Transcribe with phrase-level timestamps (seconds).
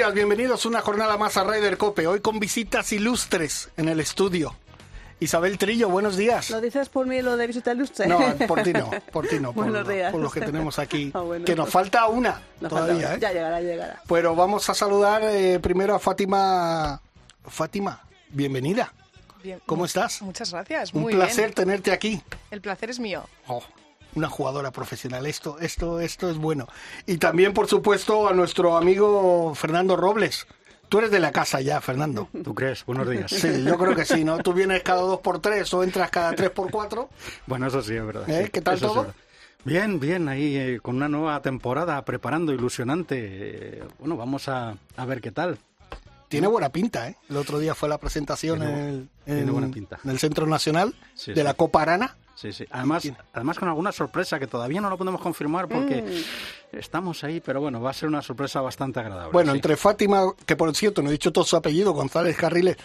[0.00, 4.56] Días, bienvenidos una jornada más a Ryder Cope, hoy con visitas ilustres en el estudio.
[5.18, 6.48] Isabel Trillo, buenos días.
[6.48, 8.06] ¿Lo dices por mí lo de visita ilustre?
[8.06, 10.10] No, por ti no, por ti no, por, Buenos días.
[10.12, 11.44] por los que tenemos aquí, Ah, bueno.
[11.44, 13.18] que nos falta una todavía, falta- ¿eh?
[13.20, 14.02] Ya llegará, llegará.
[14.08, 17.00] Pero vamos a saludar eh, primero a Fátima.
[17.46, 18.94] Fátima, bienvenida.
[19.42, 19.60] Bien.
[19.66, 20.22] ¿Cómo estás?
[20.22, 20.94] Muchas gracias.
[20.94, 21.54] Un Muy placer bien.
[21.54, 22.22] tenerte aquí.
[22.50, 23.24] El placer es mío.
[23.48, 23.62] Oh,
[24.14, 25.26] una jugadora profesional.
[25.26, 26.66] Esto, esto, esto es bueno.
[27.06, 30.46] Y también, por supuesto, a nuestro amigo Fernando Robles.
[30.88, 32.28] Tú eres de la casa ya, Fernando.
[32.42, 32.84] ¿Tú crees?
[32.84, 33.30] Buenos días.
[33.30, 34.38] Sí, yo creo que sí, ¿no?
[34.38, 37.08] Tú vienes cada dos por tres o entras cada tres por cuatro.
[37.46, 38.28] Bueno, eso sí, es verdad.
[38.28, 38.44] ¿Eh?
[38.46, 38.94] sí, ¿Qué tal todo?
[39.02, 39.14] verdad.
[39.64, 43.16] Bien, bien, ahí eh, con una nueva temporada preparando, ilusionante.
[43.20, 45.58] Eh, bueno, vamos a, a ver qué tal.
[46.28, 47.16] Tiene buena pinta, ¿eh?
[47.28, 49.98] El otro día fue la presentación Tiene en el, en- buena pinta.
[50.02, 51.42] en el Centro Nacional Sí, de sí.
[51.44, 52.16] la Copa Arana.
[52.40, 52.64] Sí, sí.
[52.70, 53.18] Además, Tiene.
[53.34, 56.76] además con alguna sorpresa que todavía no lo podemos confirmar porque Mm.
[56.78, 59.32] estamos ahí, pero bueno, va a ser una sorpresa bastante agradable.
[59.32, 59.58] Bueno, sí.
[59.58, 62.76] entre Fátima, que por cierto no he dicho todo su apellido, González Carriles,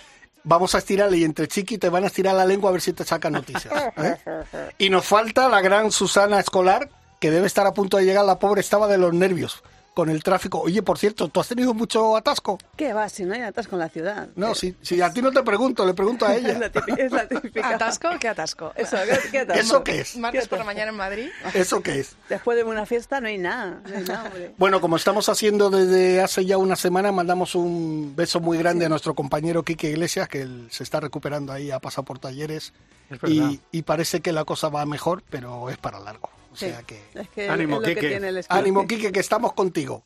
[0.44, 2.92] vamos a estirarle y entre Chiqui te van a estirar la lengua a ver si
[2.94, 3.73] te saca noticias.
[3.98, 4.17] ¿eh?
[4.78, 6.89] Y nos falta la gran Susana Escolar,
[7.22, 9.64] que debe estar a punto de llegar, la pobre estaba de los nervios
[9.95, 10.59] con el tráfico.
[10.59, 12.59] Oye, por cierto, ¿tú has tenido mucho atasco?
[12.75, 13.09] ¿Qué va?
[13.09, 14.27] Si no hay atasco en la ciudad.
[14.35, 16.69] No, si, si a ti no te pregunto, le pregunto a Es la ella.
[16.71, 17.02] típica.
[17.02, 17.69] Es la típica.
[17.69, 18.09] ¿Atasco?
[18.19, 18.73] ¿Qué atasco?
[18.75, 19.61] Eso, ¿qué, qué atasco?
[19.61, 20.17] ¿Eso qué es?
[20.17, 21.29] Martes por la mañana en Madrid.
[21.53, 22.15] ¿Eso qué es?
[22.29, 23.81] Después de una fiesta no hay nada.
[23.89, 24.53] No hay nada, hombre.
[24.57, 28.89] Bueno, como estamos haciendo desde hace ya una semana, mandamos un beso muy grande a
[28.89, 32.73] nuestro compañero Quique Iglesias, que él se está recuperando ahí, ha pasado por talleres
[33.09, 33.49] Es verdad.
[33.49, 36.30] y, y parece que la cosa va mejor, pero es para largo.
[36.55, 37.02] O sea que...
[37.14, 38.08] Es que Ánimo, es que Quique.
[38.10, 38.60] tiene el espíritu.
[38.60, 40.04] Ánimo, Quique, que estamos contigo.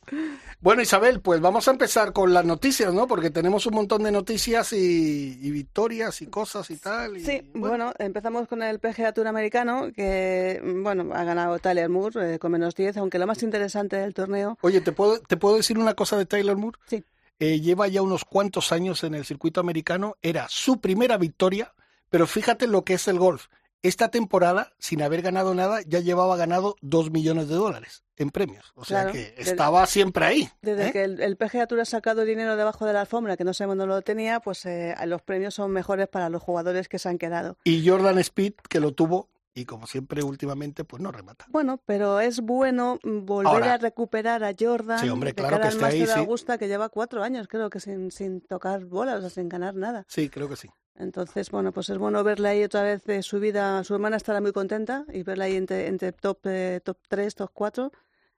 [0.60, 3.06] Bueno, Isabel, pues vamos a empezar con las noticias, ¿no?
[3.06, 7.16] Porque tenemos un montón de noticias y, y victorias y cosas y tal.
[7.16, 12.34] y, Sí, bueno, empezamos con el PGA Tour americano, que bueno, ha ganado Tyler Moore
[12.34, 15.56] eh, con menos 10, aunque lo más interesante del torneo, Oye, ¿te puedo, ¿te puedo
[15.56, 16.78] decir una cosa de Taylor Moore?
[16.86, 17.04] sí,
[17.38, 21.72] Eh, lleva ya unos cuantos años en el circuito americano, era su primera victoria,
[22.10, 23.46] pero fíjate lo que es el golf.
[23.82, 28.72] Esta temporada, sin haber ganado nada, ya llevaba ganado dos millones de dólares en premios.
[28.74, 30.50] O sea Claro, que desde- estaba siempre ahí.
[30.60, 30.92] Desde ¿eh?
[30.92, 33.78] que el, el PGA Tour ha sacado dinero debajo de la alfombra, que no sabemos
[33.78, 37.16] dónde lo tenía, pues eh, los premios son mejores para los jugadores que se han
[37.16, 37.56] quedado.
[37.64, 41.46] Y Jordan Speed, que lo tuvo, y como siempre últimamente, pues no remata.
[41.50, 43.74] Bueno, pero es bueno mm, volver Ahora.
[43.74, 46.18] a recuperar a Jordan Sí, hombre, claro que al esté ahí, de sí.
[46.20, 49.74] Augusta, que lleva cuatro años, creo que sin, sin tocar bolas, o sea, sin ganar
[49.74, 50.04] nada.
[50.08, 50.68] Sí, creo que sí.
[50.94, 53.82] Entonces, bueno, pues es bueno verla ahí otra vez de su vida.
[53.84, 57.50] Su hermana estará muy contenta y verla ahí entre, entre top, eh, top 3, top
[57.54, 57.90] 4.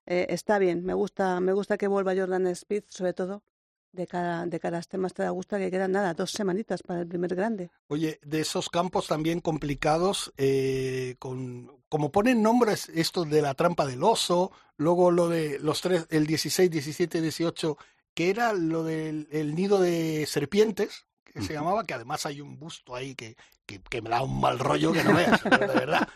[0.06, 3.42] eh, está bien, me gusta, me gusta que vuelva Jordan Speed, sobre todo
[3.92, 7.06] de cara, de cara a este de Augusta, que quedan nada, dos semanitas para el
[7.06, 7.70] primer grande.
[7.88, 13.84] Oye, de esos campos también complicados, eh, con como ponen nombres estos de la trampa
[13.86, 17.76] del oso, luego lo de los tres, el 16, 17, 18,
[18.14, 22.58] que era lo del el nido de serpientes, que se llamaba, que además hay un
[22.58, 23.36] busto ahí que,
[23.66, 26.08] que, que me da un mal rollo que no veas, de verdad.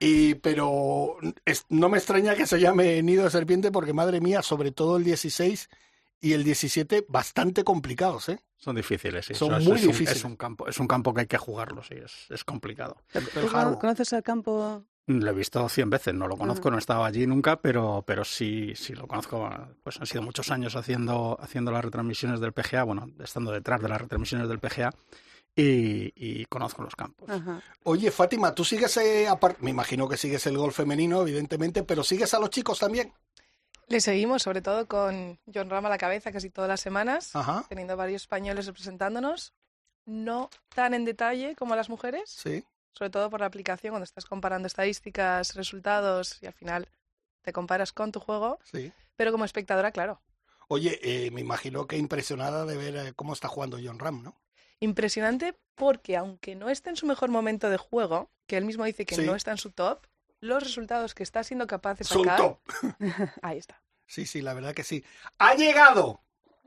[0.00, 4.42] Y, pero es- no me extraña que se llame nido de serpiente porque, madre mía,
[4.42, 5.68] sobre todo el 16
[6.22, 8.40] y el 17, bastante complicados, ¿eh?
[8.56, 9.34] Son difíciles, sí.
[9.34, 10.16] Son muy es un- difíciles.
[10.16, 12.96] es un campo, es un campo que hay que jugarlo, sí, es, es complicado.
[13.12, 13.78] El ¿Tú Harbor.
[13.78, 14.84] conoces el campo?
[15.08, 18.72] Lo he visto cien veces, no lo conozco, no estaba allí nunca, pero, pero sí,
[18.76, 19.50] sí lo conozco.
[19.82, 23.88] Pues han sido muchos años haciendo, haciendo las retransmisiones del PGA, bueno, estando detrás de
[23.88, 24.94] las retransmisiones del PGA
[25.56, 27.28] y, y conozco los campos.
[27.28, 27.60] Ajá.
[27.82, 29.26] Oye, Fátima, tú sigues, eh,
[29.58, 33.12] me imagino que sigues el golf femenino, evidentemente, pero sigues a los chicos también.
[33.92, 37.66] Le seguimos, sobre todo con John Ram a la cabeza casi todas las semanas, Ajá,
[37.68, 39.52] teniendo varios españoles representándonos.
[40.06, 42.64] No tan en detalle como las mujeres, sí.
[42.92, 46.88] sobre todo por la aplicación, cuando estás comparando estadísticas, resultados y al final
[47.42, 48.58] te comparas con tu juego.
[48.64, 48.90] Sí.
[49.14, 50.22] Pero como espectadora, claro,
[50.68, 54.40] Oye, eh, me imagino que impresionada de ver eh, cómo está jugando John Ram, ¿no?
[54.80, 59.04] Impresionante porque aunque no esté en su mejor momento de juego, que él mismo dice
[59.04, 59.26] que Sí.
[59.26, 60.06] no está en su top,
[60.40, 62.58] los resultados que está siendo capaz de Son sacar, top.
[63.42, 63.81] ahí está.
[64.06, 65.04] Sí, sí, la verdad que sí.
[65.38, 66.20] ¡Ha llegado!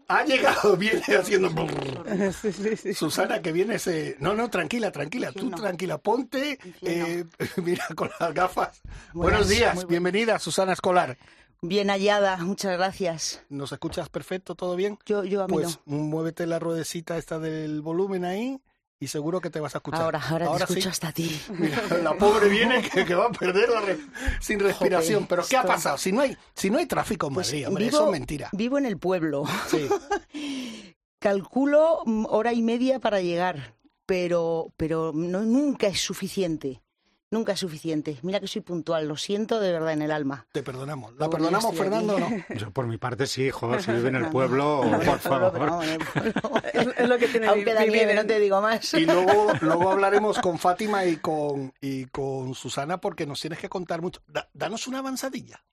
[0.08, 1.50] Ha llegado, viene haciendo...
[2.42, 2.94] sí, sí, sí.
[2.94, 4.16] Susana, que viene ese...
[4.20, 7.26] No, no, tranquila, tranquila, tú tranquila, ponte, eh,
[7.64, 8.82] mira, con las gafas.
[9.14, 11.18] Buenos días, bienvenida, Susana Escolar.
[11.62, 13.44] Bien hallada, muchas gracias.
[13.50, 14.54] ¿Nos escuchas perfecto?
[14.54, 15.00] ¿Todo bien?
[15.06, 18.62] Yo, yo a mí Pues muévete la ruedecita esta del volumen ahí
[19.00, 20.02] y seguro que te vas a escuchar.
[20.02, 20.80] Ahora, ahora, te sí.
[20.80, 21.40] escucho hasta ti.
[21.50, 24.00] Mira, la pobre viene que, que va a perder la re-
[24.40, 25.26] sin respiración.
[25.26, 25.98] Joder, Pero ¿qué ha pasado?
[25.98, 28.50] Si no hay, si no hay tráfico en Pues Madrid, hombre, vivo, eso es mentira.
[28.54, 29.44] Vivo en el pueblo.
[29.70, 29.88] Sí.
[31.20, 33.76] Calculo mm, hora y media para llegar,
[34.06, 36.82] pero, pero no, nunca es suficiente.
[37.32, 38.20] Nunca es suficiente.
[38.22, 40.46] Mira que soy puntual, lo siento de verdad en el alma.
[40.52, 41.16] Te perdonamos.
[41.18, 42.30] ¿La perdonamos, Fernando, o no?
[42.56, 45.60] Yo por mi parte sí, joder, si vive en el pueblo, no, por favor.
[45.60, 46.34] vamos, en el pueblo.
[46.72, 48.94] Es, es lo que tiene Aunque da nieve, no te digo más.
[48.94, 53.70] Y luego, luego hablaremos con Fátima y con, y con Susana porque nos tienes que
[53.70, 54.22] contar mucho.
[54.28, 55.64] Da- danos una avanzadilla.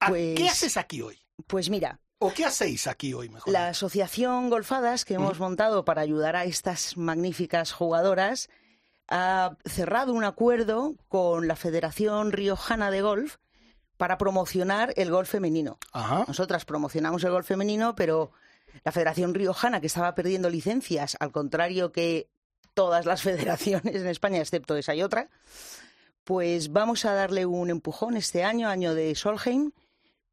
[0.00, 1.18] Ah, ¿Qué Pues- haces aquí hoy?
[1.46, 3.52] Pues mira, ¿O qué hacéis aquí hoy, mejor?
[3.52, 8.48] La asociación Golfadas que hemos montado para ayudar a estas magníficas jugadoras
[9.08, 13.36] ha cerrado un acuerdo con la Federación Riojana de Golf
[13.96, 15.78] para promocionar el golf femenino.
[15.92, 16.24] Ajá.
[16.26, 18.32] Nosotras promocionamos el golf femenino, pero
[18.84, 22.28] la Federación Riojana, que estaba perdiendo licencias, al contrario que
[22.74, 25.28] todas las federaciones en España, excepto esa y otra,
[26.24, 29.72] pues vamos a darle un empujón este año, año de Solheim,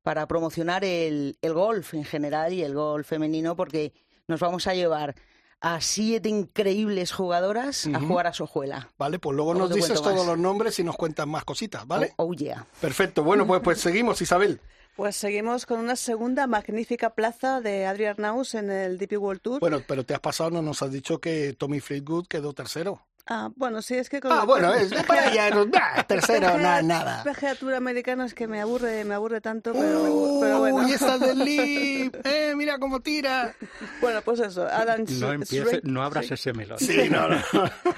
[0.02, 3.94] para promocionar el, el golf en general y el golf femenino, porque
[4.28, 5.16] nos vamos a llevar
[5.64, 8.90] a siete increíbles jugadoras a jugar a Sojuela.
[8.98, 10.26] Vale, pues luego nos dices todos más.
[10.28, 12.14] los nombres y nos cuentas más cositas, ¿vale?
[12.18, 12.68] Oh, oh, yeah.
[12.82, 13.24] Perfecto.
[13.24, 14.60] Bueno, pues, pues seguimos, Isabel.
[14.98, 19.60] Pues seguimos con una segunda magnífica plaza de Adrian Arnaus en el DP World Tour.
[19.62, 23.02] Bueno, pero te has pasado, no nos has dicho que Tommy Fleetwood quedó tercero.
[23.26, 26.82] Ah, bueno, sí, es que con Ah, bueno, es para allá, no, nah, tercero, nada,
[26.82, 27.24] nada.
[27.24, 30.88] PGA Tour americano es que me aburre, me aburre tanto, pero, pero Uy, bueno.
[30.90, 32.16] está del Lip.
[32.26, 33.56] Eh, mira cómo tira.
[34.02, 36.80] Bueno, pues eso, Adam No empieces, no abras ese melón.
[36.80, 37.38] Sí, no, no.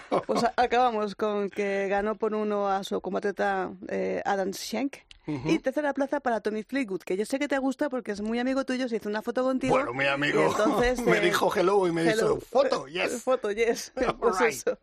[0.27, 4.98] Pues acabamos con que ganó por uno a su compatriota eh, Adam Schenk.
[5.27, 8.39] Y tercera plaza para Tommy Fleetwood, que yo sé que te gusta porque es muy
[8.39, 9.75] amigo tuyo, se hizo una foto contigo.
[9.75, 12.36] Bueno, mi amigo y entonces, me eh, dijo hello y me hello.
[12.36, 13.24] dijo foto, yes.
[13.24, 13.92] Foto, yes.
[14.19, 14.54] Pues Alright.
[14.54, 14.80] eso.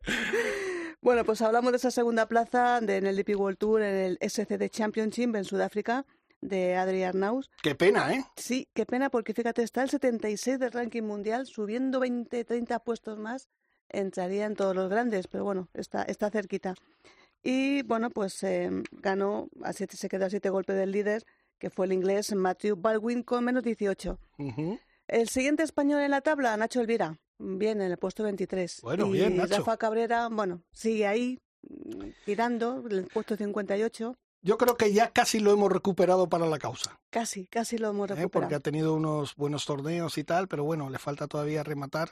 [1.00, 4.19] Bueno, pues hablamos de esa segunda plaza de, en el DP World Tour, en el
[4.21, 6.06] SCD Championship en Sudáfrica,
[6.41, 7.50] de Adrian Arnaus.
[7.62, 8.25] Qué pena, ¿eh?
[8.37, 13.19] Sí, qué pena, porque fíjate, está el 76 del ranking mundial, subiendo 20, 30 puestos
[13.19, 13.49] más,
[13.89, 16.75] entraría en todos los grandes, pero bueno, está, está cerquita.
[17.43, 21.25] Y bueno, pues eh, ganó, a siete, se quedó a siete golpes del líder,
[21.59, 24.19] que fue el inglés Matthew Baldwin con menos 18.
[24.39, 24.79] Ujú.
[25.09, 28.81] El siguiente español en la tabla, Nacho Elvira, bien, en el puesto 23.
[28.83, 29.59] Bueno, y bien, Nacho.
[29.59, 34.17] Rafa Cabrera, bueno, sigue ahí, mm, tirando, en el puesto 58.
[34.44, 38.11] Yo creo que ya casi lo hemos recuperado para la causa, Casi, casi lo hemos
[38.11, 38.15] ¿eh?
[38.15, 38.31] recuperado.
[38.31, 42.11] porque ha tenido unos buenos torneos y tal, pero bueno, le falta todavía rematar.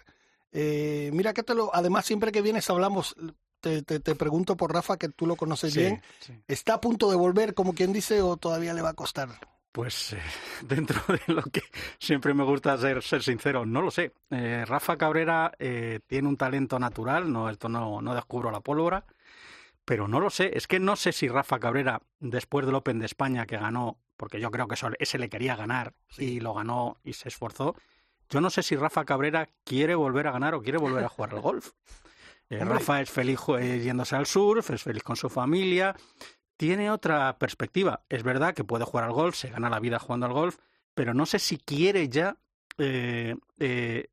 [0.53, 3.17] Eh, mira que te lo, además siempre que vienes hablamos,
[3.61, 6.35] te, te, te pregunto por Rafa, que tú lo conoces Sí, bien, sí.
[6.49, 9.29] ¿está a punto de volver, como quien dice, o todavía le va a costar?
[9.73, 10.23] Pues eh,
[10.63, 11.63] dentro de lo que
[11.99, 14.13] siempre me gusta ser, ser sincero, no lo sé.
[14.31, 19.05] Eh, Rafa Cabrera eh, tiene un talento natural, no, esto no, no descubro la pólvora,
[19.85, 20.51] pero no lo sé.
[20.55, 24.41] Es que no sé si Rafa Cabrera, después del Open de España que ganó, porque
[24.41, 27.77] yo creo que eso, ese le quería ganar y lo ganó y se esforzó,
[28.29, 31.35] yo no sé si Rafa Cabrera quiere volver a ganar o quiere volver a jugar
[31.35, 31.71] al golf.
[32.51, 32.65] Eh.
[32.65, 35.95] Rafa es feliz eh, yéndose al surf, es feliz con su familia,
[36.57, 38.05] tiene otra perspectiva.
[38.09, 40.59] Es verdad que puede jugar al golf, se gana la vida jugando al golf,
[40.95, 42.37] pero no sé si quiere ya
[42.77, 44.09] eh, eh,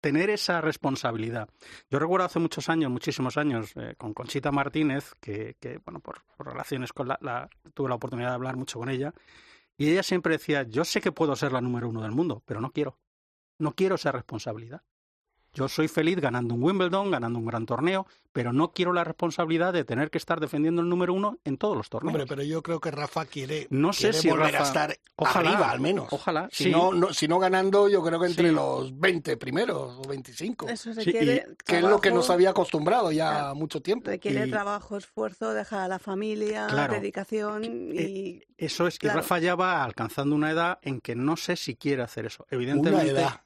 [0.00, 1.48] tener esa responsabilidad.
[1.90, 6.22] Yo recuerdo hace muchos años, muchísimos años, eh, con Conchita Martínez, que, que, bueno, por,
[6.36, 9.12] por relaciones con la, la- tuve la oportunidad de hablar mucho con ella,
[9.76, 12.60] y ella siempre decía, yo sé que puedo ser la número uno del mundo, pero
[12.60, 12.98] no quiero.
[13.58, 14.82] No quiero esa responsabilidad.
[15.56, 19.72] Yo soy feliz ganando un Wimbledon, ganando un gran torneo, pero no quiero la responsabilidad
[19.72, 22.12] de tener que estar defendiendo el número uno en todos los torneos.
[22.14, 25.50] Hombre, pero yo creo que Rafa quiere, No sé quiere si volver a estar Ojalá,
[25.52, 26.08] arriba, al menos.
[26.12, 26.70] Ojalá, Si, sí.
[26.70, 28.54] no, no- si no ganando, yo creo que entre Sí.
[28.54, 30.68] los 20 primeros o 25.
[30.68, 33.54] Eso Sí, requiere que es lo que nos trabajo, había acostumbrado ya Claro.
[33.54, 34.10] mucho tiempo.
[34.10, 36.92] Requiere Y- trabajo, esfuerzo, dejar a la familia, Claro.
[36.92, 39.18] dedicación Eh, y Eso es, Claro.
[39.18, 42.44] y Rafa ya va alcanzando una edad en que no sé si quiere hacer eso.
[42.50, 43.40] Una Evidentemente, edad.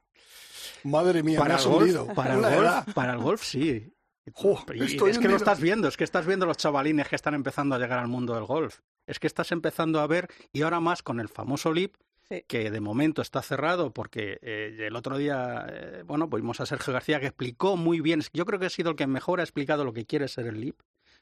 [0.84, 2.04] Madre mía, me para has hundido.
[2.04, 3.92] golf, para, el golf, para el golf sí.
[4.32, 7.16] Jo, Y estoy es que lo estás viendo, es que estás viendo los chavalines que
[7.16, 8.78] están empezando a llegar al mundo del golf.
[9.06, 11.94] Es que estás empezando a ver, y ahora más con el famoso LIP,
[12.28, 12.44] Sí.
[12.46, 16.92] que de momento está cerrado porque eh, el otro día, eh, bueno, vimos a Sergio
[16.92, 19.84] García que explicó muy bien, yo creo que ha sido el que mejor ha explicado
[19.84, 20.78] lo que quiere ser el LIP.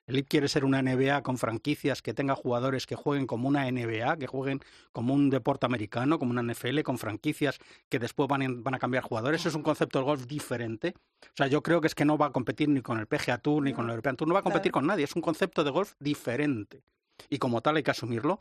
[0.08, 3.70] El LIP quiere ser una NBA con franquicias que tenga jugadores que jueguen como una
[3.70, 4.60] NBA, que jueguen
[4.90, 8.78] como un deporte americano, como una NFL, con franquicias que después van, en- van a
[8.78, 9.44] cambiar jugadores.
[9.46, 10.94] Es un concepto del golf diferente.
[11.22, 13.38] O sea, yo creo que es que no va a competir ni con el PGA
[13.38, 15.04] Tour ni con el European Tour, no va a competir con nadie.
[15.04, 16.82] Es un concepto de golf diferente.
[17.28, 18.40] Y como tal hay que asumirlo.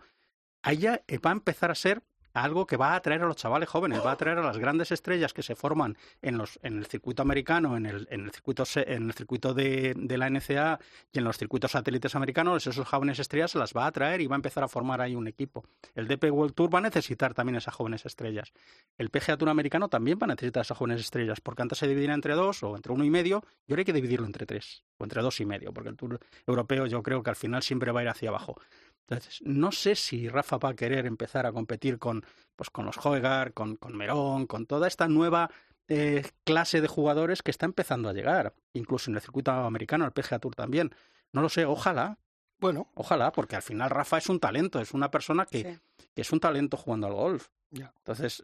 [0.63, 2.01] ahí ya eh, va a empezar a ser
[2.43, 4.91] algo que va a atraer a los chavales jóvenes, va a atraer a las grandes
[4.91, 8.63] estrellas que se forman en, los, en el circuito americano, en el, en el circuito,
[8.75, 10.79] en el circuito de, la NCA
[11.11, 14.27] y en los circuitos satélites americanos, esos jóvenes estrellas se las va a atraer y
[14.27, 15.63] va a empezar a formar ahí un equipo.
[15.95, 18.51] El DP World Tour va a necesitar también esas jóvenes estrellas.
[18.97, 22.13] El PGA Tour americano también va a necesitar esas jóvenes estrellas, porque antes se dividía
[22.13, 25.03] entre dos o entre uno y medio, y ahora hay que dividirlo entre tres o
[25.03, 28.01] entre dos y medio, porque el Tour europeo yo creo que al final siempre va
[28.01, 28.59] a ir hacia abajo.
[29.09, 32.97] Entonces, no sé si Rafa va a querer empezar a competir con, pues, con los
[32.97, 35.49] Hoegar, con, con Merón, con toda esta nueva
[35.87, 40.11] eh, clase de jugadores que está empezando a llegar, incluso en el circuito americano, el
[40.11, 40.93] PGA Tour también.
[41.31, 42.19] No lo sé, ojalá.
[42.59, 42.91] Bueno.
[42.95, 45.79] Ojalá, porque al final Rafa es un talento, es una persona que, sí.
[46.13, 47.47] que es un talento jugando al golf.
[47.69, 47.93] Ya.
[47.99, 48.43] Entonces,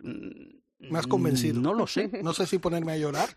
[0.90, 1.60] me has convencido.
[1.62, 2.10] No lo sé.
[2.24, 3.30] No sé si ponerme a llorar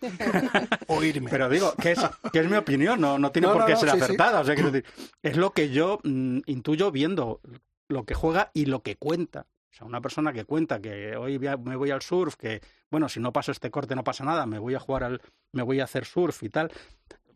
[0.89, 1.31] o irme.
[1.31, 2.01] Pero digo, que es,
[2.33, 4.03] que es mi opinión, no, no tiene No, por no, qué no, ser sí, sí.
[4.03, 4.41] acertada.
[4.41, 4.91] O sea, quiero decir,
[5.23, 7.41] es lo que yo mm, intuyo viendo
[7.89, 9.47] lo que juega y lo que cuenta.
[9.73, 12.61] O sea, una persona que cuenta que hoy voy a- me voy al surf, que,
[12.91, 15.21] bueno, si no paso este corte no pasa nada, me voy a jugar al,
[15.53, 16.71] me voy a hacer surf y tal.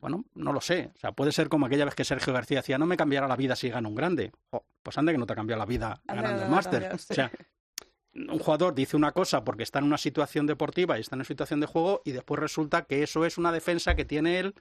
[0.01, 0.91] Bueno, no lo sé.
[0.95, 3.37] O sea, puede ser como aquella vez que Sergio García decía, no me cambiará la
[3.37, 4.33] vida si gano un grande.
[4.51, 6.91] Jo, pues anda que no te ha cambiado la vida ganando el máster.
[6.95, 7.31] O sea,
[8.29, 11.25] un jugador dice una cosa porque está en una situación deportiva y está en una
[11.25, 14.55] situación de juego y después resulta que eso es una defensa que tiene él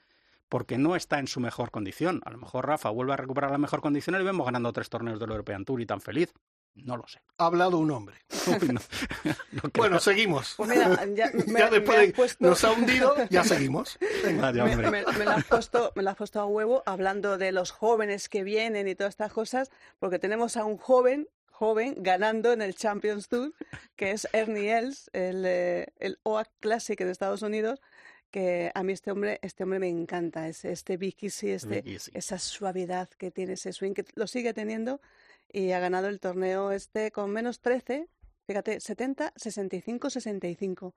[0.47, 2.21] porque no está en su mejor condición.
[2.25, 5.19] A lo mejor Rafa vuelve a recuperar la mejor condición y vemos ganando tres torneos
[5.19, 6.33] del European Tour y tan feliz.
[6.75, 7.19] No lo sé.
[7.37, 8.15] Ha hablado un hombre.
[8.47, 8.79] Uy, no.
[9.51, 9.71] No creo.
[9.75, 10.53] Bueno, seguimos.
[10.57, 13.97] Pues mira, ya, me, ya me después has de puesto- nos ha hundido, ya seguimos.
[14.23, 14.51] Venga.
[14.51, 14.89] Me, hombre.
[14.91, 18.27] me- me la has puesto, me la has puesto a huevo hablando de los jóvenes
[18.29, 21.27] que vienen y todas estas cosas, porque tenemos a un joven,
[21.59, 23.53] joven ganando en el Champions Tour,
[23.97, 27.81] que es Ernie Els, el, eh, el OAC Classic en Estados Unidos,
[28.31, 33.09] que a mí este hombre, este hombre me encanta, es este Easy, este, esa suavidad
[33.09, 35.01] que tiene ese swing, que lo sigue teniendo
[35.51, 38.07] y ha ganado el torneo este con menos 13,
[38.47, 40.95] fíjate, 70, 65, 65,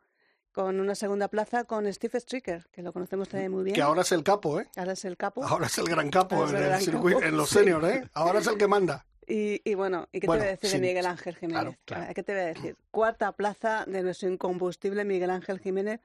[0.53, 3.75] con una segunda plaza con Steve Stricker, que lo conocemos también muy bien.
[3.75, 4.69] Que ahora es el capo, ¿eh?
[4.77, 5.43] Ahora es el capo.
[5.45, 7.59] Ahora es el gran capo en, el el gran circuito, capo, en los sí.
[7.59, 8.09] seniors, ¿eh?
[8.13, 9.07] Ahora es el que manda.
[9.33, 11.63] Y, y bueno, ¿y qué Bueno, te voy a decir sí, de Miguel Ángel Jiménez?
[11.63, 12.15] claro, claro.
[12.15, 12.77] ¿Qué te voy a decir?
[12.91, 16.01] Cuarta plaza de nuestro incombustible Miguel Ángel Jiménez,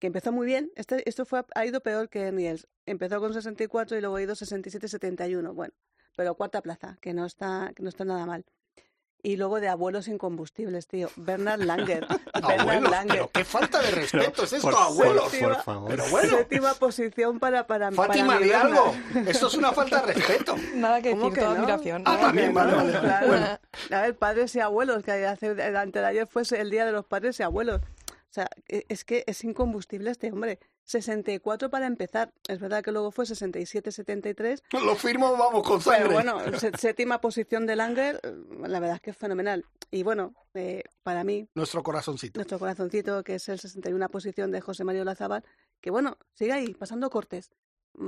[0.00, 0.72] que empezó muy bien.
[0.74, 2.66] Este, esto fue, ha ido peor que Niels.
[2.84, 5.54] Empezó con 64 y luego ha ido 67-71.
[5.54, 5.72] Bueno,
[6.16, 8.44] pero cuarta plaza, que no está, que no está nada mal.
[9.24, 11.08] Y luego de abuelos incombustibles, tío.
[11.14, 12.06] Bernard Langer.
[12.34, 13.08] Bernard Langer.
[13.08, 15.32] pero qué falta de respeto es esto, Por- abuelos.
[15.32, 15.88] Por favor.
[15.90, 18.92] Pero bueno, Séptima posición para, para, Fátima, di algo.
[19.26, 20.56] Esto es una falta de respeto.
[20.74, 21.60] Nada que ¿Cómo decir, que toda no?
[21.60, 22.02] admiración.
[22.04, 22.98] Ah, también, vale, vale.
[22.98, 23.26] Claro.
[23.28, 23.46] Bueno.
[23.92, 27.04] A ver, padres y abuelos, que hace, antes de ayer fue el Día de los
[27.04, 27.80] Padres y Abuelos.
[27.80, 30.58] O sea, e- es que es incombustible este hombre.
[30.84, 32.32] 64 para empezar.
[32.48, 34.62] Es verdad que luego fue 67-73.
[34.84, 36.02] Lo firmo, vamos, con sangre.
[36.02, 38.32] Pero bueno, sé- séptima posición de Langer, eh,
[38.68, 39.64] la verdad es que es fenomenal.
[39.90, 42.38] Y bueno, eh, para mí, Nuestro corazoncito.
[42.38, 45.44] nuestro corazoncito, que es el 61 posición de José Mario Lazabal,
[45.80, 47.50] que bueno, sigue ahí, pasando cortes.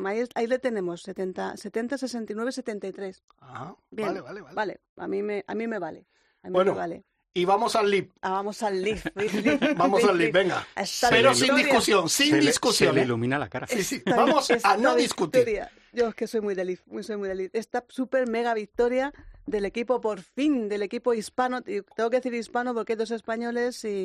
[0.07, 3.23] Ahí, ahí le tenemos, 70, 70, 69, 73.
[3.39, 3.77] Ajá.
[3.91, 4.55] Bien, Vale, vale, vale.
[4.55, 6.07] Vale, a mí me, a mí me vale.
[6.43, 7.05] A mí Bueno, me vale.
[7.37, 8.13] Y vamos al LIP.
[8.23, 9.07] Ah, vamos al Leaf,
[9.77, 10.65] Vamos al LIP, venga.
[11.11, 12.91] Pero sin discusión, sin se le, discusión.
[12.91, 13.05] se le ¿eh?
[13.05, 13.67] ilumina la cara.
[13.67, 13.97] Sí, sí.
[13.97, 15.41] Esta- Vamos a no discutir.
[15.45, 15.71] victoria.
[15.93, 17.51] Yo es que soy muy de Leaf, muy, soy muy de Leaf.
[17.55, 19.13] Esta super mega victoria
[19.47, 21.63] del equipo, por fin, del equipo hispano.
[21.63, 24.05] Tengo que decir hispano porque hay dos españoles y,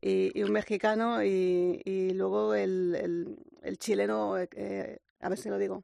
[0.00, 5.38] y, y un mexicano y, y luego el, el, el chileno, eh, eh, a ver
[5.38, 5.82] si lo digo.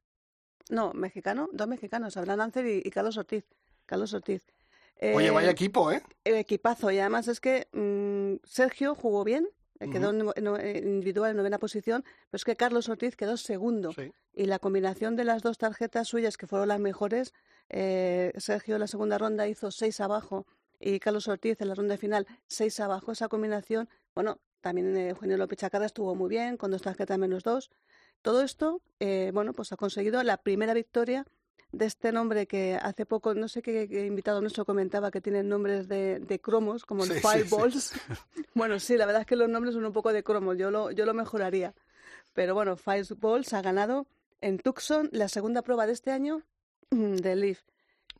[0.70, 3.44] No, mexicano, dos mexicanos, Abraham Ancer y, y Carlos Ortiz.
[3.86, 4.42] Carlos Ortiz.
[5.00, 6.02] Oye, Eh, vaya equipo, ¿eh?
[6.24, 9.48] el equipazo y además es que mm, Sergio jugó bien,
[9.78, 13.92] eh, quedó en eh, individual en novena posición, pero es que Carlos Ortiz quedó segundo
[13.92, 14.12] Sí.
[14.32, 17.34] y la combinación de las dos tarjetas suyas que fueron las mejores,
[17.68, 20.46] eh, Sergio en la segunda ronda hizo seis abajo
[20.80, 25.36] y Carlos Ortiz en la ronda final seis abajo, esa combinación, bueno, también eh, Eugenio
[25.36, 27.70] López Chacarra estuvo muy bien con dos tarjetas menos dos.
[28.22, 31.26] Todo esto, eh, bueno, pues ha conseguido la primera victoria
[31.76, 35.48] de este nombre que hace poco, no sé qué, qué invitado nuestro comentaba que tienen
[35.48, 37.28] nombres de, de cromos, como Sí, el sí, sí.
[37.28, 37.92] Fireballs.
[38.54, 40.90] bueno, sí, la verdad es que los nombres son un poco de cromos, yo lo,
[40.90, 41.74] yo lo mejoraría.
[42.32, 44.06] Pero bueno, Fireballs ha ganado
[44.40, 46.42] en Tucson la segunda prueba de este año
[46.90, 47.60] de Leaf.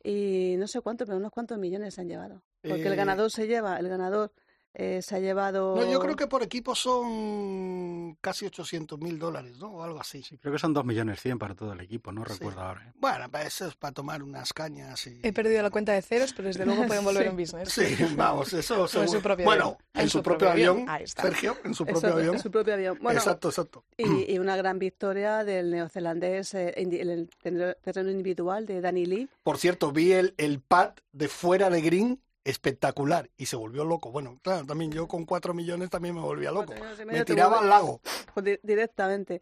[0.03, 2.43] Y no sé cuánto, pero unos cuantos millones se han llevado.
[2.61, 4.31] Porque el Eh, ganador se lleva, el ganador
[4.73, 5.75] eh, se ha llevado...
[5.75, 9.69] No, yo creo que por equipo son casi 800 mil dólares, ¿no?
[9.71, 10.21] O algo así.
[10.23, 12.33] Sí, creo que son 2 millones 100 para todo el equipo, no Sí.
[12.33, 12.87] recuerdo ahora.
[12.87, 12.93] ¿eh?
[12.95, 15.19] Bueno, para eso es para tomar unas cañas y...
[15.23, 17.29] He perdido la cuenta de ceros, pero desde luego pueden volver Sí.
[17.29, 17.69] en business.
[17.73, 19.11] Sí, vamos, eso O en seguro.
[19.11, 19.77] su propio Bueno, avión.
[19.93, 21.23] en, su, propio avión, Ahí está.
[21.23, 22.35] Sergio, en su Eso, propio avión.
[22.35, 22.97] en su propio avión.
[23.01, 23.83] Bueno, Exacto, exacto.
[23.97, 29.05] y, y una gran victoria del neozelandés eh, en el terreno- terreno individual de Danny
[29.05, 29.29] Lee.
[29.43, 34.11] Por cierto, vi el, el pad de fuera de green espectacular y se volvió loco.
[34.11, 36.73] Bueno, claro, también yo con cuatro millones también me volvía loco.
[37.05, 38.01] Me tiraba al lago.
[38.33, 39.41] Pues di- directamente.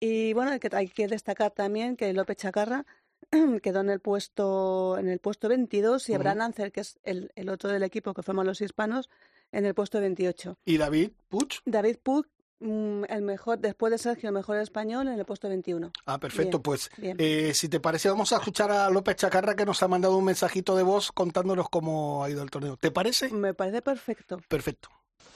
[0.00, 2.84] Y bueno, hay que, destacar también que López Chacarra
[3.62, 6.14] quedó en el puesto en el puesto 22 y.
[6.14, 9.08] Abraham Ancer, que es el, el otro del equipo que forman los hispanos,
[9.52, 10.58] en el puesto 28.
[10.64, 12.22] Y David Puch, David mm,
[12.60, 15.90] el mejor, después de Sergio, el mejor español, en el puesto 21.
[16.06, 17.16] ah, perfecto, Bien, pues bien.
[17.20, 20.24] eh, si te parece vamos a escuchar a López Chacarra que nos ha mandado un
[20.24, 22.76] mensajito de voz contándonos cómo ha ido el torneo.
[22.76, 23.28] ¿Te parece?
[23.30, 24.40] Me parece perfecto.
[24.48, 24.88] Perfecto.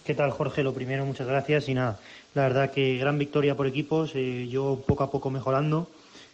[0.05, 0.63] ¿Qué tal, Jorge?
[0.63, 1.69] Lo primero, muchas gracias.
[1.69, 1.99] Y nada,
[2.35, 5.89] la verdad que gran victoria por equipos, eh, yo poco a poco mejorando.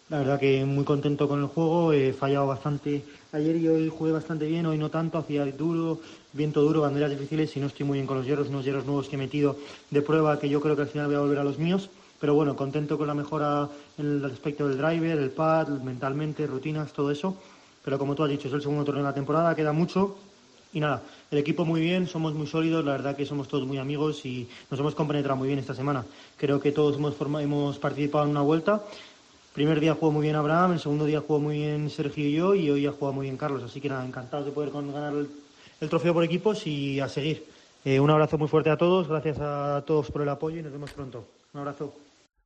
[0.09, 3.03] La verdad que muy contento con el juego, he fallado bastante.
[3.33, 6.01] Ayer y hoy jugué bastante bien, hoy no tanto, hacía duro,
[6.33, 9.09] viento duro, banderas difíciles y no estoy muy bien con los hierros, unos hierros nuevos
[9.09, 9.57] que he metido
[9.91, 11.91] de prueba que yo creo que al final voy a volver a los míos.
[12.21, 13.69] Pero bueno, contento con la mejora
[13.99, 17.37] en el aspecto del driver, el pad, mentalmente, rutinas, todo eso.
[17.85, 20.17] Pero como tú has dicho, es el segundo torneo de la temporada, queda mucho.
[20.73, 23.79] Y nada, el equipo muy bien, somos muy sólidos, la verdad que somos todos muy
[23.79, 26.05] amigos y nos hemos compenetrado muy bien esta semana.
[26.37, 28.83] Creo que todos hemos, hemos participado en una vuelta.
[29.57, 32.55] Primer día jugó muy bien Abraham, el segundo día jugó muy bien Sergio y yo
[32.55, 33.63] y hoy ha jugado muy bien Carlos.
[33.63, 35.29] Así que nada, encantados de poder con- ganar el,
[35.81, 37.45] el trofeo por equipos y a seguir.
[37.85, 40.73] Eh, un abrazo muy fuerte a todos, gracias a todos por el apoyo y nos
[40.73, 41.27] vemos pronto.
[41.55, 41.95] Un abrazo.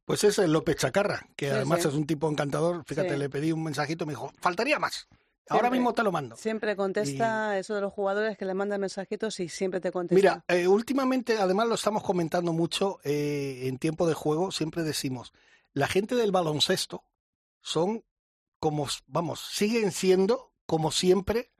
[0.05, 1.89] Pues ese es López Chacarra, que Sí, además sí.
[1.89, 2.85] es un tipo encantador.
[2.87, 3.19] Fíjate, Sí.
[3.19, 5.09] le pedí un mensajito me dijo, faltaría más.
[5.49, 6.37] Ahora mismo te lo mando.
[6.37, 10.15] Siempre contesta eso de los jugadores que le mandan mensajitos y siempre te contesta.
[10.15, 15.33] Mira, eh, últimamente, además lo estamos comentando mucho eh, en tiempo de juego, siempre decimos,
[15.73, 17.05] la gente del baloncesto
[17.61, 18.05] son
[18.59, 21.51] como, vamos, siguen siendo, como siempre,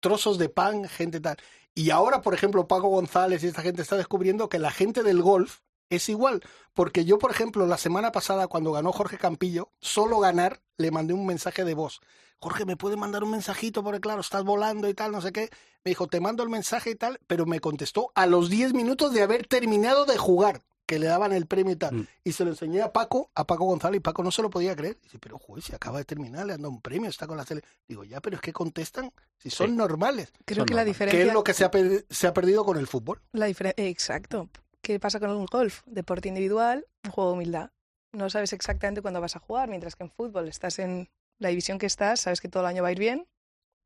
[0.00, 1.36] trozos de pan, gente tal.
[1.74, 5.20] Y ahora, por ejemplo, Paco González y esta gente está descubriendo que la gente del
[5.20, 6.42] golf es igual.
[6.72, 11.12] Porque yo, por ejemplo, la semana pasada, cuando ganó Jorge Campillo, solo ganar, le mandé
[11.12, 12.00] un mensaje de voz.
[12.38, 13.82] Jorge, ¿me puede mandar un mensajito?
[13.82, 15.50] Porque claro, estás volando y tal, no sé qué.
[15.84, 19.12] Me dijo, te mando el mensaje y tal, pero me contestó a los 10 minutos
[19.12, 21.94] de haber terminado de jugar, que le daban el premio y tal.
[21.96, 22.06] Mm.
[22.24, 24.74] Y se lo enseñé a Paco, a Paco González, y Paco no se lo podía
[24.76, 24.98] creer.
[25.02, 27.44] Dice, pero juez, si acaba de terminar, le han dado un premio, está con la
[27.44, 27.62] tele.
[27.88, 29.76] Digo, ya, pero es que contestan si son Sí.
[29.76, 30.32] normales.
[30.44, 31.20] Creo Son que la diferencia...
[31.20, 33.20] ¿Qué es lo que se ha, per- se ha perdido con el fútbol?
[33.32, 34.48] La difere- eh, Exacto.
[34.80, 35.82] ¿Qué pasa con el golf?
[35.86, 37.70] Deporte individual, un juego de humildad.
[38.12, 41.78] No sabes exactamente cuándo vas a jugar, mientras que en fútbol estás en la división
[41.78, 43.26] que estás, sabes que todo el año va a ir bien,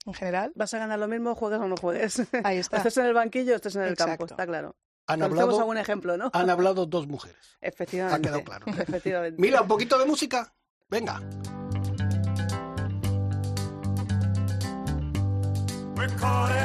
[0.05, 0.53] en general.
[0.55, 2.23] Vas a ganar lo mismo, juegues o no juegues.
[2.45, 2.77] Ahí está.
[2.87, 4.77] Estés en el banquillo, estés en el campo, está claro.
[5.11, 6.31] Han hablado, algún ejemplo, ¿no?
[6.33, 7.37] han hablado dos mujeres.
[7.61, 8.17] Efectivamente.
[8.17, 8.67] Ha quedado claro.
[8.67, 9.41] Efectivamente.
[9.41, 10.53] Mira, un poquito de música.
[10.89, 11.21] Venga.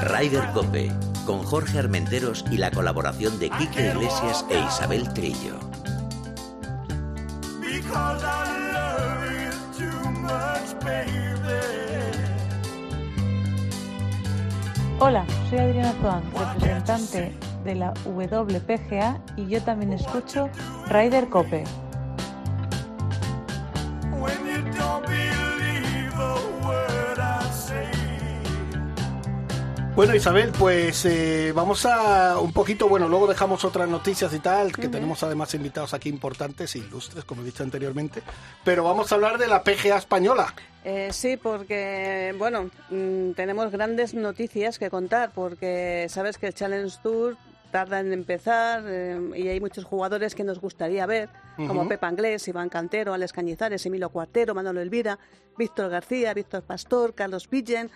[0.04, 0.92] Rider Cope,
[1.26, 5.60] con Jorge Armenteros y la colaboración de Quique Iglesias e Isabel Trillo.
[15.00, 20.50] Hola, soy Adriana Zoan, representante de la WPGA y yo también escucho
[20.88, 21.64] Rider Cope.
[29.96, 34.74] Bueno, Isabel, pues eh, vamos a un poquito, bueno, luego dejamos otras noticias y tal,
[34.74, 38.22] que tenemos además invitados aquí importantes e ilustres, como he dicho anteriormente,
[38.66, 40.54] pero vamos a hablar de la PGA española.
[40.84, 46.94] Eh, sí, porque, bueno, mm, tenemos grandes noticias que contar, porque sabes que el Challenge
[47.02, 47.38] Tour
[47.76, 51.86] tarda en empezar eh, y hay muchos jugadores que nos gustaría ver, como.
[51.90, 55.20] Pepa Anglés, Iván Cantero, Alex Cañizares, Emilio Cuartero, Manolo Elvira,
[55.58, 57.92] Víctor García, Víctor Pastor, Carlos Pillen,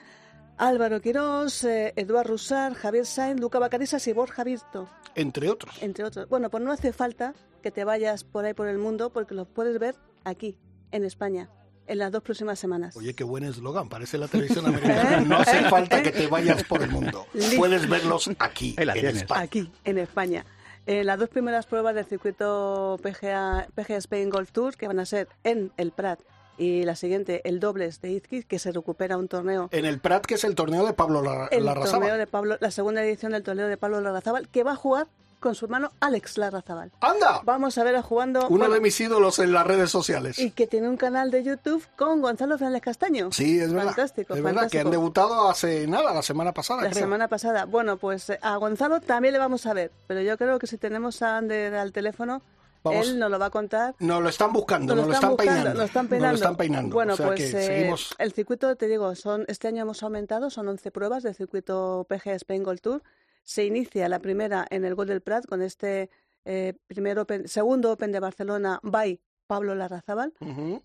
[0.57, 5.81] Álvaro Quirós, eh, Eduard Rusar, Javier Sainz, Luca Bacarisas y Borja Virto, Entre otros.
[5.81, 6.27] entre otros.
[6.27, 9.47] Bueno, pues no hace falta que te vayas por ahí por el mundo porque los
[9.47, 10.57] puedes ver aquí,
[10.91, 11.49] en España,
[11.89, 12.95] en las dos próximas semanas.
[12.95, 15.19] Oye, qué buen eslogan, parece la televisión americana.
[15.27, 17.25] No hace falta que te vayas por el mundo.
[17.57, 19.15] Puedes verlos aquí, en tienes.
[19.17, 19.41] España.
[19.41, 20.45] Aquí, en España.
[20.85, 25.05] Eh, las dos primeras pruebas del circuito PGA, PGA Spain Golf Tour, que van a
[25.05, 26.19] ser en el Prat,
[26.57, 29.69] y la siguiente, el dobles de Izquiz, que se recupera un torneo.
[29.71, 31.99] En el Prat, que es el torneo de Pablo Lar- El Larrazábal.
[32.01, 35.07] torneo de Pablo, la segunda edición del torneo de Pablo Larrazábal, que va a jugar
[35.39, 36.91] con su hermano Alex Larrazábal.
[37.01, 37.41] ¡Anda!
[37.43, 38.41] Vamos a ver a jugando.
[38.47, 40.37] Uno bueno, de mis ídolos en las redes sociales.
[40.39, 43.31] Y que tiene un canal de YouTube con Gonzalo Fernández Castaño.
[43.31, 43.87] Sí, es verdad.
[43.89, 44.89] Fantástico, es verdad que han fantástico.
[44.91, 47.01] debutado hace nada, la semana pasada, La creo.
[47.03, 47.65] semana pasada.
[47.65, 50.77] Bueno, pues eh, a Gonzalo también le vamos a ver, pero yo creo que si
[50.77, 52.41] tenemos a Ander al teléfono,
[52.83, 53.07] Vamos.
[53.07, 53.95] él nos lo va a contar.
[53.99, 55.73] Nos lo están buscando, Nos lo están peinando.
[55.73, 56.93] Lo están peinando.
[56.93, 58.15] Bueno, O sea pues que eh, seguimos...
[58.17, 62.33] el circuito, te digo, son este año hemos aumentado, son 11 pruebas del circuito PGA
[62.35, 63.01] Spain Gold Tour.
[63.49, 66.11] Se inicia la primera en el Gol del Prat con este
[66.45, 70.33] eh, primer Open- segundo Open de Barcelona by Pablo Larrazábal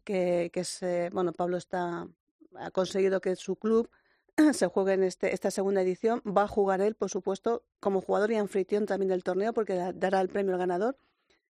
[0.02, 2.08] que, que es, eh, bueno, Pablo está,
[2.54, 3.90] ha conseguido que su club
[4.54, 6.22] se juegue en este, esta segunda edición.
[6.26, 10.22] Va a jugar él, por supuesto, como jugador y anfitrión también del torneo, porque dará
[10.22, 10.96] el premio al ganador.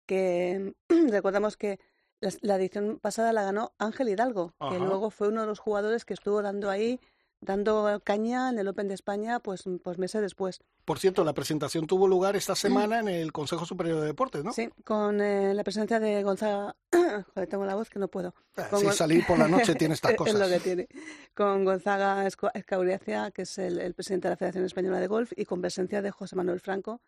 [0.05, 0.75] Que
[1.09, 1.79] recordamos que
[2.21, 6.13] la, edición pasada la ganó Ángel Hidalgo, que luego fue uno de los jugadores que
[6.13, 6.99] estuvo dando ahí
[7.41, 10.61] dando caña en el Open de España pues, pues meses después.
[10.85, 14.53] Por cierto, la presentación tuvo lugar esta semana en el Consejo Superior de Deportes, ¿no?
[14.53, 16.75] Sí, con eh, la presencia de Gonzaga...
[16.91, 18.33] Joder, tengo la voz que no puedo.
[18.57, 20.33] Ah, sí, salir por la noche tiene estas cosas.
[20.33, 20.87] es lo que tiene.
[21.33, 25.61] Con Gonzaga Escauriacia, que es el, presidente de la Federación Española de Golf, y con
[25.61, 27.01] presencia de José Manuel Franco,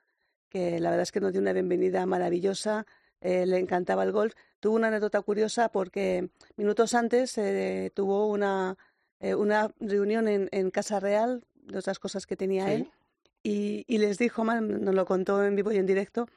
[0.49, 2.85] que la verdad es que nos dio una bienvenida maravillosa,
[3.21, 4.33] eh, le encantaba el golf.
[4.59, 8.77] Tuvo una anécdota curiosa porque minutos antes eh, tuvo una
[9.21, 12.91] eh, una reunión en, en, Casa Real, de otras cosas que tenía él,
[13.43, 16.27] y, y, les dijo, nos lo contó en vivo y en directo,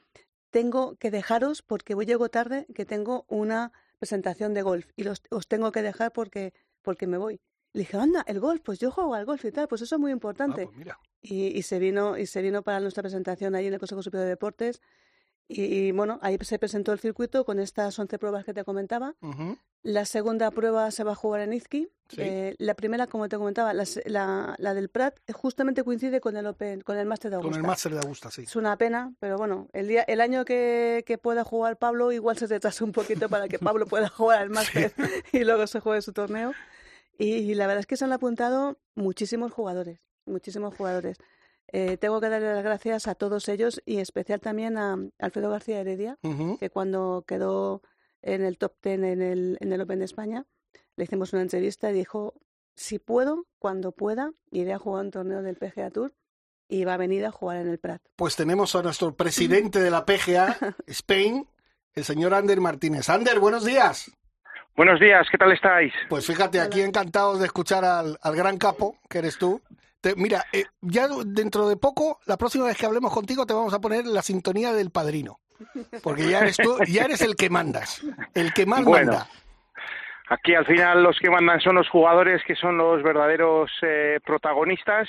[0.51, 5.23] tengo que dejaros porque voy llego tarde, que tengo una presentación de golf y los,
[5.31, 7.41] os tengo que dejar porque, porque me voy.
[7.73, 10.01] Le dije, anda, el golf, pues yo juego al golf y tal, pues eso es
[10.01, 10.69] muy importante.
[10.71, 13.81] Ah, pues y, y, se vino, y se vino para nuestra presentación ahí en el
[13.81, 14.81] Consejo Superior de Deportes
[15.47, 19.15] y, bueno, ahí se presentó el circuito con estas 11 pruebas que te comentaba.
[19.83, 21.91] La segunda prueba se va a jugar en Izqui.
[22.17, 23.85] Eh, la primera, como te comentaba, la,
[24.59, 27.59] la, del Prat justamente coincide con el Open, con el Máster de Augusta.
[27.59, 28.43] Con el Máster de Augusta, sí.
[28.43, 32.39] Es una pena, pero bueno, el día, el año que, que pueda jugar Pablo igual
[32.39, 34.93] se retrasa un poquito para que Pablo pueda jugar al Máster
[35.33, 36.53] y luego se juegue su torneo.
[37.19, 41.19] Y, la verdad es que se han apuntado muchísimos jugadores, muchísimos jugadores.
[41.69, 45.51] Eh, tengo que darle las gracias a todos ellos y en especial también a Alfredo
[45.51, 46.19] García Heredia,
[46.61, 47.83] que cuando quedó
[48.23, 50.45] en el top ten en el, en el Open de España,
[50.97, 52.35] le hicimos una entrevista y dijo,
[52.77, 56.15] si puedo, cuando pueda, iré a jugar un torneo del PGA Tour
[56.69, 58.03] y va a venir a jugar en el Prat.
[58.17, 61.47] Pues tenemos a nuestro presidente de la PGA Spain,
[61.95, 63.09] el señor Ander Martínez.
[63.09, 64.11] Ander, buenos días.
[64.77, 65.93] Buenos días, ¿qué tal estáis?
[66.09, 69.63] Pues fíjate, aquí encantados de escuchar al, al gran capo, que eres tú,
[70.17, 73.81] mira, eh, ya dentro de poco, la próxima vez que hablemos contigo, te vamos a
[73.81, 75.41] poner la sintonía del padrino.
[76.03, 78.03] Porque ya eres tú, ya eres el que mandas,
[78.35, 79.29] el que más manda.
[80.29, 85.09] Aquí al final los que mandan son los jugadores que son los verdaderos eh, protagonistas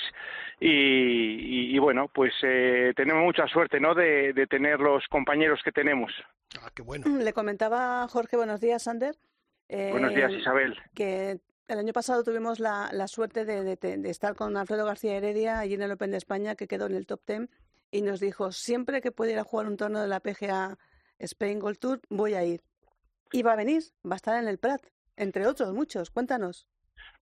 [0.60, 3.94] y, bueno, pues eh, tenemos mucha suerte ¿no?
[3.94, 6.12] De, tener los compañeros que tenemos.
[6.60, 7.06] Ah, qué bueno.
[7.18, 9.14] Le comentaba Jorge, buenos días, Sander.
[9.68, 10.78] buenos días, Isabel.
[10.94, 15.82] Que el año pasado tuvimos la, suerte de, estar con Alfredo García Heredia allí en
[15.82, 17.50] el Open de España, que quedó en el top ten,
[17.90, 20.78] y nos dijo, siempre que pudiera jugar un torneo de la PGA
[21.18, 22.62] Spain Gold Tour, voy a ir.
[23.32, 24.82] Y va a venir, va a estar en el Prat,
[25.16, 26.10] entre otros muchos.
[26.10, 26.66] Cuéntanos.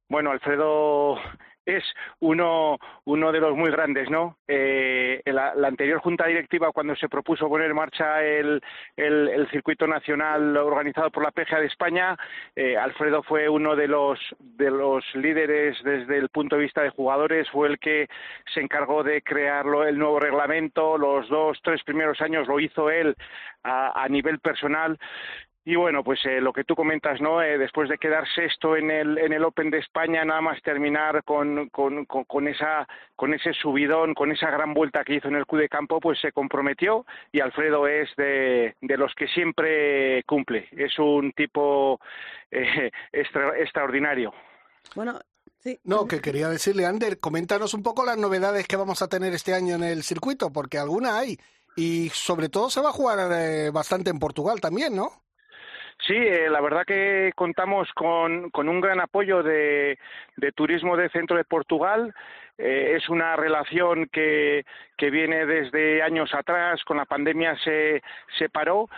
[0.09, 1.19] Bueno, Alfredo
[1.67, 1.83] es
[2.21, 4.37] uno, uno de los muy grandes, ¿no?
[4.47, 8.61] Eh, la, la, anterior junta directiva, cuando se propuso poner en marcha el,
[8.97, 12.17] el, circuito nacional organizado por la PGA de España,
[12.55, 16.91] eh, Alfredo fue uno de los, de los líderes desde el punto de vista de
[16.91, 18.09] jugadores, fue el que
[18.53, 23.15] se encargó de crear el nuevo reglamento, los dos, tres primeros años lo hizo él
[23.63, 24.99] a nivel personal
[25.67, 27.41] y bueno, pues eh, lo que tú comentas, ¿no?
[27.41, 31.25] Eh, después de quedar sexto en el, en el Open de España, nada más terminar
[31.25, 35.47] con, con, con, esa, con ese subidón, con esa gran vuelta que hizo en el
[35.47, 40.69] Q de campo, pues se comprometió y Alfredo es de, de los que siempre cumple.
[40.73, 41.99] Es un tipo
[42.51, 44.35] eh, extraordinario.
[44.95, 45.19] Bueno,
[45.61, 45.81] Sí.
[45.83, 49.55] No, que quería decirle, Ander, coméntanos un poco las novedades que vamos a tener este
[49.55, 51.39] año en el circuito, porque alguna hay.
[51.75, 55.24] Y sobre todo se va a jugar bastante en Portugal también, ¿no?
[56.07, 59.99] Sí, eh, la verdad que contamos con, con un gran apoyo de,
[60.37, 62.15] de, Turismo de Centro de Portugal.
[62.59, 64.67] Eh, es una relación que,
[64.99, 68.03] que viene desde años atrás, con la pandemia se,
[68.39, 68.89] se paró,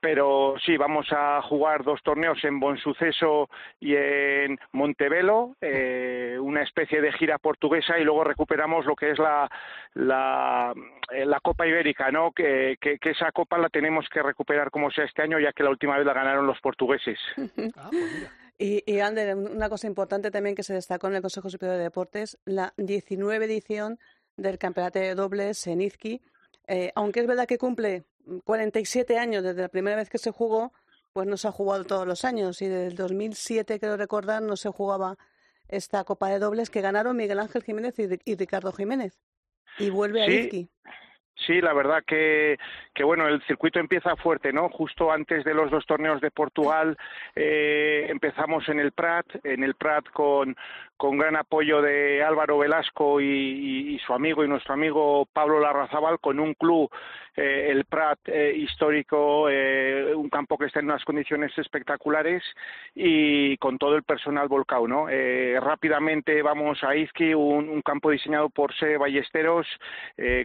[0.00, 3.48] pero sí, vamos a jugar dos torneos en Bonsuceso
[3.80, 9.18] y en Montevelo, eh, una especie de gira portuguesa y luego recuperamos lo que es
[9.18, 9.50] la,
[9.94, 10.74] la,
[11.12, 12.32] eh, Copa Ibérica, ¿no?
[12.32, 15.70] Que, que, esa copa la tenemos que recuperar como sea este año, ya que la
[15.70, 17.18] última vez la ganaron los portugueses.
[18.58, 21.82] Y, y Ander, una cosa importante también que se destacó en el Consejo Superior de
[21.82, 23.98] Deportes, la 19 edición
[24.38, 25.82] del Campeonato de Dobles en
[26.66, 28.04] eh, aunque es verdad que cumple
[28.44, 30.72] 47 años desde la primera vez que se jugó,
[31.12, 32.60] pues no se ha jugado todos los años.
[32.62, 35.16] Y desde el 2007, quiero recordar, no se jugaba
[35.68, 39.18] esta Copa de Dobles que ganaron Miguel Ángel Jiménez y, Ricardo Jiménez.
[39.78, 40.68] Y vuelve a Izqui.
[41.46, 42.56] Sí, la verdad que,
[42.94, 44.70] que, bueno, el circuito empieza fuerte, ¿no?
[44.70, 46.96] Justo antes de los dos torneos de Portugal
[47.34, 50.56] eh, empezamos en el Prat, en el Prat con,
[50.96, 56.38] con gran apoyo de Álvaro Velasco y, su amigo y nuestro amigo Pablo Larrazabal, con
[56.38, 56.90] un club,
[57.36, 62.42] eh, el Prat eh, histórico, eh, un campo que está en unas condiciones espectaculares
[62.94, 64.86] y con todo el personal volcado.
[64.88, 65.06] ¿no?
[65.60, 69.66] rápidamente vamos a Izqui, un, campo diseñado por SE Ballesteros,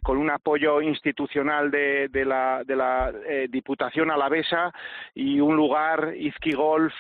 [0.04, 3.12] con un apoyo institucional de, de la, de la
[3.50, 4.72] Diputación Alavesa
[5.14, 6.94] y un lugar, Izqui Golf,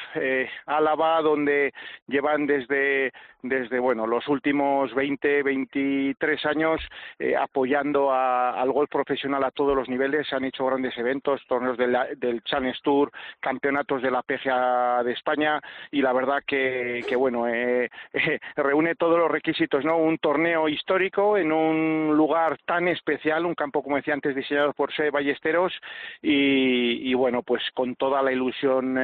[0.65, 1.73] Álava, donde
[2.07, 3.11] llevan desde
[3.43, 6.81] desde bueno los últimos 20, 23 años
[7.19, 10.27] eh, apoyando al golf profesional a todos los niveles.
[10.27, 15.13] Se han hecho grandes eventos, torneos del, del Challenge Tour, campeonatos de la PGA de
[15.13, 15.59] España
[15.91, 19.97] y la verdad que, que bueno eh, eh, reúne todos los requisitos, ¿no?
[19.97, 24.93] Un torneo histórico en un lugar tan especial, un campo como decía antes diseñado por
[24.93, 25.73] Se Ballesteros
[26.21, 28.95] y, y, bueno pues con toda la ilusión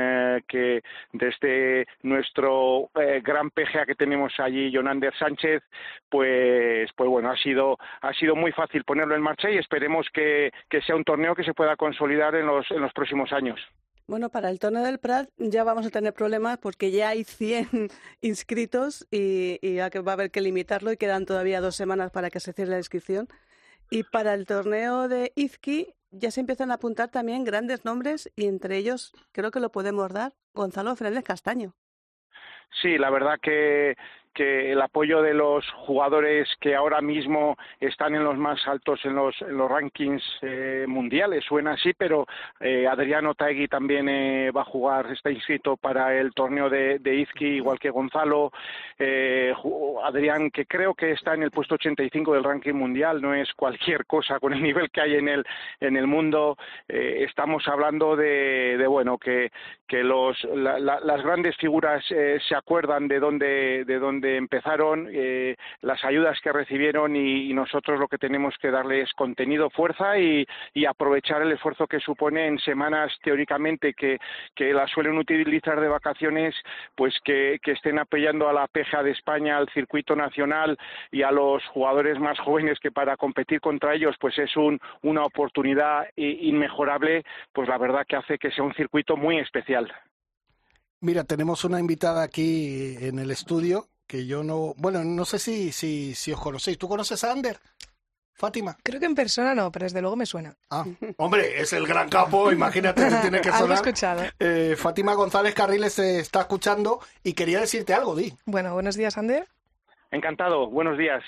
[0.48, 2.90] que desde nuestro
[3.24, 5.64] gran PGA que tenemos allí Jonander Sánchez,
[6.10, 10.52] pues, pues bueno, ha sido, ha sido muy fácil ponerlo en marcha y esperemos que,
[10.86, 13.60] sea un torneo que se pueda consolidar en los, en los próximos años.
[14.08, 17.90] Bueno, para el torneo del Prat ya vamos a tener problemas porque ya hay 100
[18.22, 22.54] inscritos y va a haber que limitarlo y quedan todavía dos semanas para que se
[22.54, 23.28] cierre la inscripción.
[23.90, 28.46] Y para el torneo de Izqui ya se empiezan a apuntar también grandes nombres y
[28.46, 31.76] entre ellos creo que lo podemos dar Gonzalo Fernández Castaño.
[32.82, 33.96] Sí, la verdad que
[34.38, 39.16] que el apoyo de los jugadores que ahora mismo están en los más altos en
[39.16, 42.28] los, los rankings eh, mundiales suena así, pero
[42.60, 47.16] eh, Adriano Taegui también eh, va a jugar, está inscrito para el torneo de, de
[47.16, 48.52] Izqui, igual que Gonzalo.
[50.04, 54.06] Adrián, que creo que está en el puesto 85 del ranking mundial, no es cualquier
[54.06, 55.44] cosa con el nivel que hay en el,
[55.80, 56.58] en el mundo.
[56.88, 59.52] estamos hablando de, de bueno, que,
[59.88, 66.40] que los, las grandes figuras se acuerdan de dónde, de dónde empezaron, eh, las ayudas
[66.42, 70.46] que recibieron y, nosotros lo que tenemos que darles contenido, fuerza y,
[70.88, 74.18] aprovechar el esfuerzo que supone en semanas teóricamente que,
[74.74, 76.56] las suelen utilizar de vacaciones,
[76.96, 80.78] pues que, estén apoyando a la PGA de España, al circuito nacional
[81.12, 85.24] y a los jugadores más jóvenes que para competir contra ellos pues es un, una
[85.24, 87.24] oportunidad inmejorable,
[87.54, 89.77] pues la verdad que hace que sea un circuito muy especial.
[91.00, 95.72] Mira, tenemos una invitada aquí en el estudio que yo no, bueno, no sé si,
[95.72, 96.78] si, si os conocéis.
[96.78, 97.60] ¿Tú conoces a Ander?
[98.34, 98.78] Fátima.
[98.84, 100.56] Creo que en persona no, pero desde luego me suena.
[100.70, 100.86] Ah,
[101.18, 103.62] hombre, es el gran capo, imagínate que tiene que sonar.
[103.64, 104.24] algo escuchado.
[104.40, 108.34] Eh, Fátima González Carriles se está escuchando y quería decirte algo, Di.
[108.46, 109.48] Bueno, buenos días, Ander.
[110.12, 111.24] Encantado, buenos días.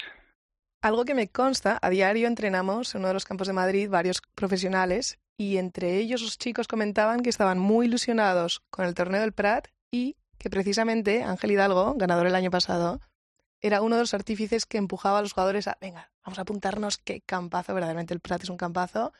[0.81, 4.21] Algo que me consta, a diario entrenamos en uno de los campos de Madrid varios
[4.35, 9.31] profesionales y entre ellos los chicos comentaban que estaban muy ilusionados con el torneo del
[9.31, 12.99] Prat y que precisamente Ángel Hidalgo, ganador el año pasado,
[13.61, 16.97] era uno de los artífices que empujaba a los jugadores a, venga, vamos a apuntarnos,
[16.97, 19.13] qué campazo, verdaderamente el Prat es un campazo.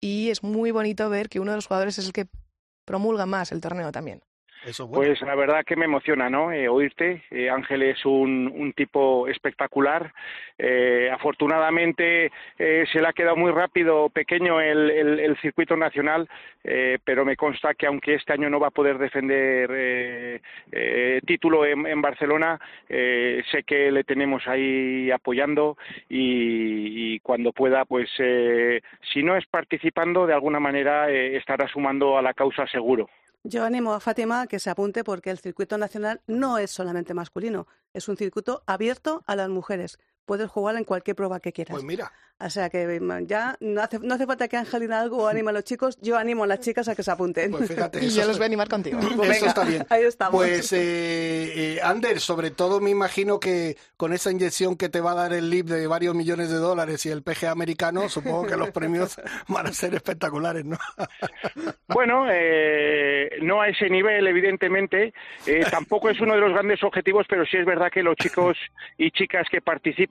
[0.00, 2.28] Y es muy bonito ver que uno de los jugadores es el que
[2.86, 4.22] promulga más el torneo también.
[4.92, 6.52] Pues la verdad que me emociona, ¿no?
[6.52, 7.24] Eh, oírte.
[7.32, 10.12] Eh, Ángel es un, tipo espectacular.
[10.56, 16.28] Eh, afortunadamente se le ha quedado muy rápido, pequeño el, el, circuito nacional,
[17.04, 20.40] pero me consta que aunque este año no va a poder defender
[21.26, 25.76] título en, en Barcelona, sé que le tenemos ahí apoyando
[26.08, 28.08] y, y cuando pueda, pues
[29.12, 33.08] si no es participando, de alguna manera estará sumando a la causa seguro.
[33.44, 37.12] Yo animo a Fátima a que se apunte porque el circuito nacional no es solamente
[37.12, 39.98] masculino, es un circuito abierto a las mujeres.
[40.24, 41.72] Puedes jugar en cualquier prueba que quieras.
[41.72, 45.50] Pues mira, o sea que ya no hace, no hace falta que Angelina algo anime
[45.50, 47.50] a los chicos, yo animo a las chicas a que se apunten.
[47.50, 48.98] Pues fíjate, y yo los voy a animar contigo.
[49.16, 49.86] Pues eso está bien.
[49.88, 50.34] Ahí estamos.
[50.34, 55.12] Pues, eh, eh, Ander, sobre todo me imagino que con esa inyección que te va
[55.12, 58.56] a dar el LIB de varios millones de dólares y el PGA americano, supongo que
[58.56, 60.78] los premios van a ser espectaculares, ¿no?
[61.88, 65.12] bueno, eh, no a ese nivel, evidentemente.
[65.46, 68.56] Eh, tampoco es uno de los grandes objetivos, pero sí es verdad que los chicos
[68.98, 69.60] y chicas que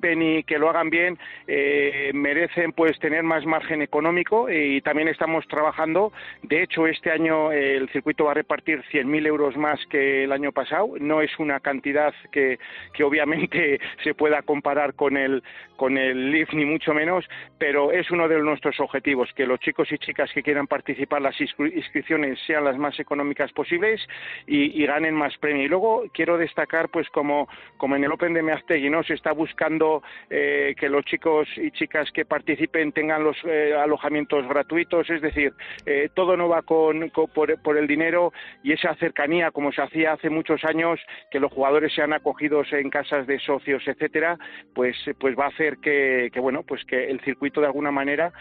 [0.01, 5.07] participen y que lo hagan bien eh, merecen pues tener más margen económico y también
[5.07, 6.11] estamos trabajando.
[6.43, 10.51] De hecho, este año el circuito va a repartir 100.000 euros más que el año
[10.51, 10.93] pasado.
[10.99, 12.59] No es una cantidad que,
[12.93, 15.43] que obviamente se pueda comparar con el,
[15.81, 17.25] con el LIF ni mucho menos,
[17.57, 21.35] pero es uno de nuestros objetivos, que los chicos y chicas que quieran participar las
[21.39, 23.99] inscripciones sean las más económicas posibles
[24.45, 25.63] y, ganen más premio.
[25.63, 29.03] Y luego quiero destacar, pues como, como en el Open de Meaztegui, ¿no?
[29.03, 29.90] Se está buscando
[30.29, 35.53] eh, que los chicos y chicas que participen tengan los eh, alojamientos gratuitos, es decir,
[35.85, 38.31] eh, todo no va con, por, por, el dinero
[38.63, 40.99] y esa cercanía, como se hacía hace muchos años,
[41.29, 44.37] que los jugadores sean acogidos en casas de socios, etcétera,
[44.73, 48.31] pues, pues va a hacer que, que bueno, pues que el circuito de alguna manera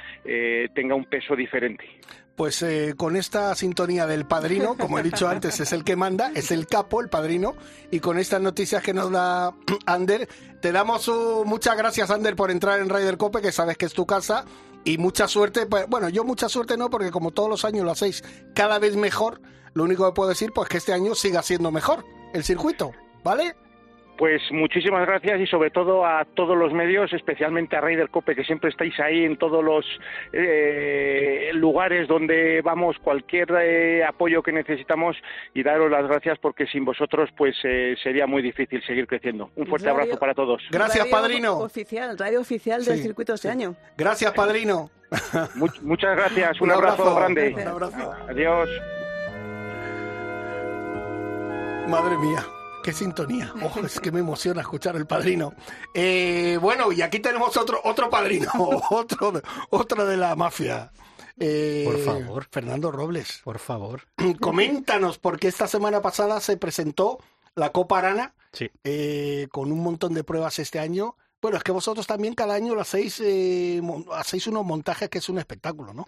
[0.75, 1.85] tenga un peso diferente.
[2.37, 6.33] Pues eh, con esta sintonía del padrino, como he dicho antes, es el que manda,
[6.35, 7.55] es el capo, el padrino,
[7.90, 9.55] y con estas noticias que nos da
[9.87, 10.29] Ander,
[10.62, 11.11] te damos
[11.45, 14.47] muchas gracias, Ander, por entrar en Ryder Cope, que sabes que es tu casa,
[14.85, 15.66] y mucha suerte.
[15.66, 18.97] Pues, bueno, yo mucha suerte no, porque como todos los años lo hacéis cada vez
[18.97, 19.40] mejor,
[19.75, 23.57] lo único que puedo decir, pues que este año siga siendo mejor el circuito, ¿vale?
[24.20, 28.37] Pues muchísimas gracias y sobre todo a todos los medios, especialmente a Rey del Cope,
[28.37, 29.83] que siempre estáis ahí en todos los
[30.35, 35.16] eh, lugares donde vamos, cualquier eh, apoyo que necesitamos
[35.54, 39.52] y daros las gracias porque sin vosotros pues eh, sería muy difícil seguir creciendo.
[39.56, 40.62] Un fuerte abrazo para todos.
[40.70, 41.56] Gracias, padrino.
[41.56, 43.74] Oficial, radio oficial del circuito este año.
[43.96, 44.90] Gracias, padrino.
[45.80, 47.54] muchas gracias, un, abrazo, grande.
[47.54, 48.14] Un abrazo.
[48.28, 48.68] Adiós.
[51.88, 52.44] Madre mía.
[52.83, 53.53] Qué sintonía.
[53.62, 55.55] Ojo, es que me emociona escuchar el padrino.
[55.95, 58.51] Eh, bueno, y aquí tenemos otro, otro padrino,
[58.90, 59.40] otro,
[59.71, 60.90] otro de la mafia.
[61.38, 62.47] Eh, por favor.
[62.51, 63.40] Fernando Robles.
[63.45, 64.03] Por favor.
[64.40, 67.19] Coméntanos, porque esta semana pasada se presentó
[67.55, 68.35] la Copa Arana.
[68.53, 68.71] Sí.
[68.85, 71.16] Eh, con un montón de pruebas este año.
[71.42, 73.81] Bueno, es que vosotros también cada año lo hacéis, eh,
[74.12, 76.07] hacéis unos montajes que es un espectáculo, ¿no?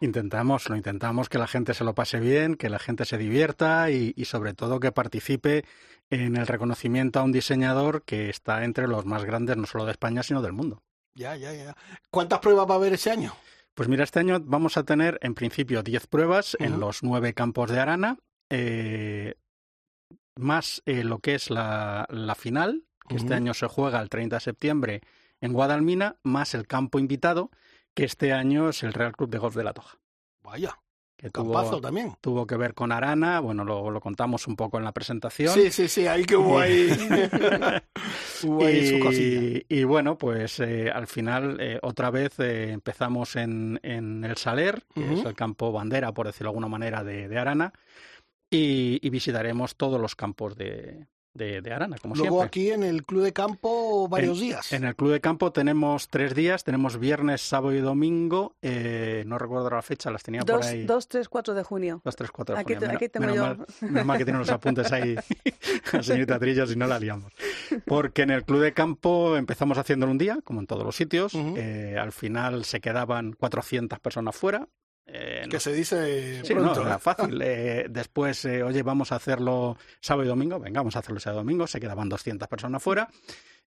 [0.00, 3.90] Intentamos, lo intentamos que la gente se lo pase bien, que la gente se divierta
[3.90, 5.64] y, y sobre todo que participe
[6.08, 9.92] en el reconocimiento a un diseñador que está entre los más grandes no solo de
[9.92, 10.82] España, sino del mundo.
[11.14, 11.76] Ya, ya, ya.
[12.10, 13.34] ¿Cuántas pruebas va a haber ese año?
[13.74, 17.70] Pues mira, este año vamos a tener en principio 10 pruebas en los nueve campos
[17.70, 19.34] de Arana, eh,
[20.36, 24.36] más eh, lo que es la, la final, que este año se juega el 30
[24.36, 25.00] de septiembre
[25.40, 27.50] en Guadalmina, más el campo invitado,
[27.92, 29.98] que este año es el Real Club de Golf de la Toja.
[30.42, 30.78] Vaya
[31.16, 32.14] que tuvo, también.
[32.22, 35.52] tuvo que ver con Arana, bueno, lo, lo, contamos un poco en la presentación.
[35.52, 36.88] Sí, sí, sí, ahí que hubo ahí,
[38.44, 39.60] hubo ahí y, su cosilla.
[39.68, 44.82] Y bueno, pues eh, al final eh, otra vez eh, empezamos en, en, el Saler,
[44.94, 45.18] que uh -huh.
[45.18, 47.74] es el campo bandera, por decirlo de alguna manera, de, de Arana,
[48.48, 52.46] y, y, visitaremos todos los campos de, de, de, Arana, como Luego siempre.
[52.46, 54.72] aquí en el Club de Campo varios en, días.
[54.72, 59.38] En el Club de Campo tenemos tres días, tenemos viernes, sábado y domingo, eh, no
[59.38, 60.84] recuerdo la fecha, las tenía dos, por ahí.
[60.84, 62.00] 2, 3, 4 de junio.
[62.04, 62.88] 2, 3, 4 de aquí, junio.
[62.88, 63.42] Te, aquí tengo menos, yo.
[63.42, 65.14] Mal, menos mal que tiene los apuntes ahí
[65.92, 67.32] la señorita Trillo, si no la liamos.
[67.86, 71.34] Porque en el Club de Campo empezamos haciéndolo un día, como en todos los sitios,
[71.34, 71.54] uh -huh.
[71.56, 74.68] eh, al final se quedaban 400 personas fuera,
[75.12, 77.40] eh, que no, se dice sí, pronto, no, era fácil.
[77.42, 80.60] Eh, después, eh, oye, vamos a hacerlo sábado y domingo.
[80.60, 81.66] Venga, vamos a hacerlo sábado y domingo.
[81.66, 83.08] Se quedaban 200 personas fuera.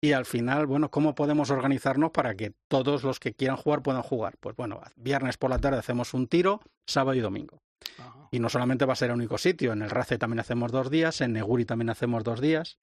[0.01, 4.03] Y al final, bueno, ¿cómo podemos organizarnos para que todos los que quieran jugar puedan
[4.03, 4.37] jugar?
[4.39, 7.63] Pues bueno, viernes por la tarde hacemos un tiro, sábado y domingo.
[7.99, 8.29] Ajá.
[8.31, 10.91] Y no solamente va a ser el único sitio, en el RACE también hacemos dos
[10.91, 12.79] días, en Neguri también hacemos dos días,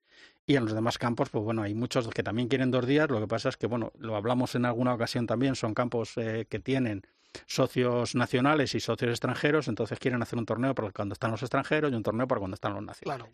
[0.45, 3.19] y en los demás campos, pues bueno, hay muchos que también quieren dos días, lo
[3.19, 6.59] que pasa es que, bueno, lo hablamos en alguna ocasión también, son campos eh, que
[6.59, 7.03] tienen
[7.45, 11.91] socios nacionales y socios extranjeros, entonces quieren hacer un torneo para cuando están los extranjeros
[11.91, 13.25] y un torneo para cuando están los nacionales.
[13.25, 13.31] Claro.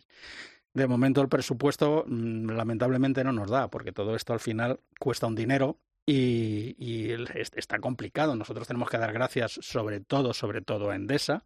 [0.74, 5.26] De momento el presupuesto mmm, lamentablemente no nos da, porque todo esto al final cuesta
[5.26, 7.12] un dinero y, y,
[7.54, 8.34] está complicado.
[8.34, 11.44] Nosotros tenemos que dar gracias sobre todo, sobre todo a Endesa,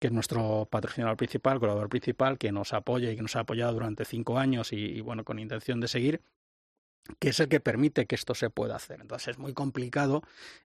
[0.00, 3.74] que es nuestro patrocinador principal, colaborador principal, que nos apoya y que nos ha apoyado
[3.74, 6.22] durante cinco años y, y bueno, con intención de seguir
[7.18, 9.00] que es el que permite que esto se pueda hacer.
[9.00, 10.22] Entonces es muy complicado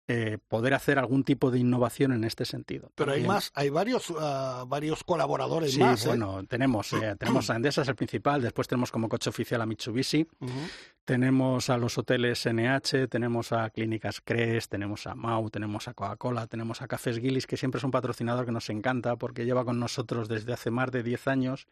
[0.08, 2.92] eh, poder hacer algún tipo de innovación en este sentido.
[2.96, 6.06] Pero También, hay más, hay varios, uh, varios colaboradores sí, más.
[6.06, 6.46] bueno, ¿eh?
[6.48, 10.28] tenemos, eh, tenemos a Endesa, es el principal, después tenemos como coche oficial a Mitsubishi,
[10.40, 10.70] uh -huh.
[11.04, 16.48] tenemos a los hoteles NH, tenemos a Clínicas Cres, tenemos a Mau, tenemos a Coca-Cola,
[16.48, 19.80] tenemos a Cafés Gillis, que siempre es un patrocinador que nos encanta porque lleva con
[19.80, 21.68] nosotros desde hace más de 10 años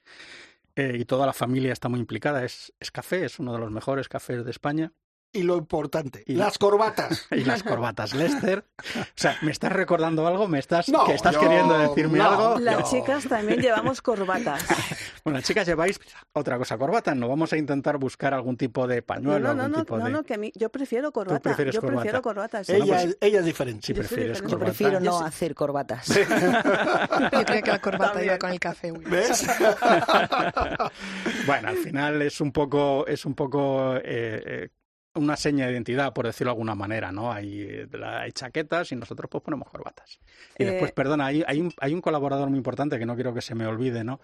[0.77, 2.45] eh, y toda la familia está muy implicada.
[2.45, 4.93] Es, es café, es uno de los mejores cafés de España.
[5.33, 7.27] Y lo importante, y, las corbatas.
[7.31, 8.63] Y las corbatas, Lester.
[8.95, 10.47] O sea, ¿me estás recordando algo?
[10.47, 12.59] ¿Me estás, no, que estás yo, queriendo decirme no, algo?
[12.59, 12.89] Las no.
[12.89, 14.63] chicas también llevamos corbatas.
[15.27, 15.99] bueno, chicas, lleváis
[16.31, 17.15] otra cosa, corbatas.
[17.15, 19.39] No vamos a intentar buscar algún tipo de pañuelo.
[19.39, 20.11] No, no, algún no, tipo no, de...
[20.11, 21.49] no, que a mí, yo prefiero corbata.
[21.49, 22.01] yo corbata?
[22.01, 22.67] prefiero corbatas.
[22.67, 22.73] Sí.
[22.73, 23.87] Ella, pues, ella, es diferente.
[23.87, 26.07] Si prefieres Yo prefiero no hacer corbatas.
[26.07, 28.91] yo creo que la corbata iba con el café.
[28.91, 29.03] Uy.
[29.05, 29.45] ¿Ves?
[31.45, 34.69] bueno, al final es un poco, es un poco eh, eh,
[35.15, 37.31] una seña de identidad, por decirlo de alguna manera, ¿no?
[37.31, 40.19] Hay, hay chaquetas y nosotros pues ponemos corbatas.
[40.57, 40.71] Y eh...
[40.71, 43.55] después, perdona, hay, hay, un, hay un colaborador muy importante que no quiero que se
[43.55, 44.21] me olvide, ¿no?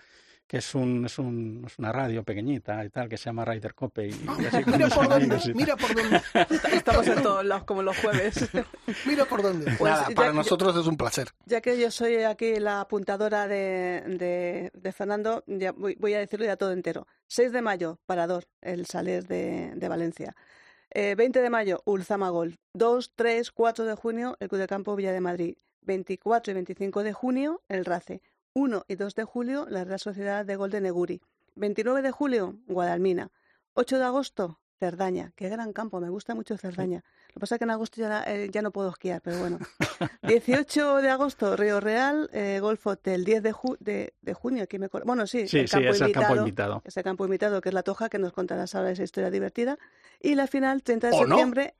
[0.47, 3.73] Que es, un, es, un, es una radio pequeñita y tal, que se llama Ryder
[3.73, 4.07] Cope.
[4.07, 6.21] Y, ah, mira, por dónde, mira por dónde,
[6.71, 8.49] Estamos en todos lados, como los jueves.
[9.05, 9.71] mira por dónde.
[9.77, 11.29] Pues Nada, para nosotros es un placer.
[11.45, 16.19] Ya que yo soy aquí la apuntadora de, de, de Fernando, ya voy, voy, a
[16.19, 17.07] decirlo ya todo entero.
[17.27, 20.35] 6 de mayo, Parador, el Saler de, de Valencia.
[20.91, 22.55] Eh, 20 de mayo, Ulzama Golf.
[22.73, 25.55] 2, 3, 4 de junio, el Club de Campo Villa de Madrid.
[25.81, 28.21] 24 y 25 de junio, el RACE.
[28.53, 31.21] 1 y 2 de julio, la Real Sociedad de Gol de Neguri.
[31.55, 33.31] 29 de julio, Guadalmina.
[33.73, 35.31] 8 de agosto, Cerdaña.
[35.35, 37.03] Qué gran campo, me gusta mucho Cerdaña.
[37.29, 39.59] Lo que pasa es que en agosto ya, eh, ya no puedo esquiar, pero bueno.
[40.23, 43.23] 18 de agosto, Río Real, eh, Golf Hotel.
[43.25, 46.21] 10 de, de, de, junio, aquí me Bueno, sí, sí, el campo, sí, es invitado,
[46.21, 46.81] el campo invitado.
[46.85, 49.77] Ese campo invitado, que es la Toja, que nos contarás ahora esa historia divertida.
[50.19, 51.75] Y la final, 30 de septiembre.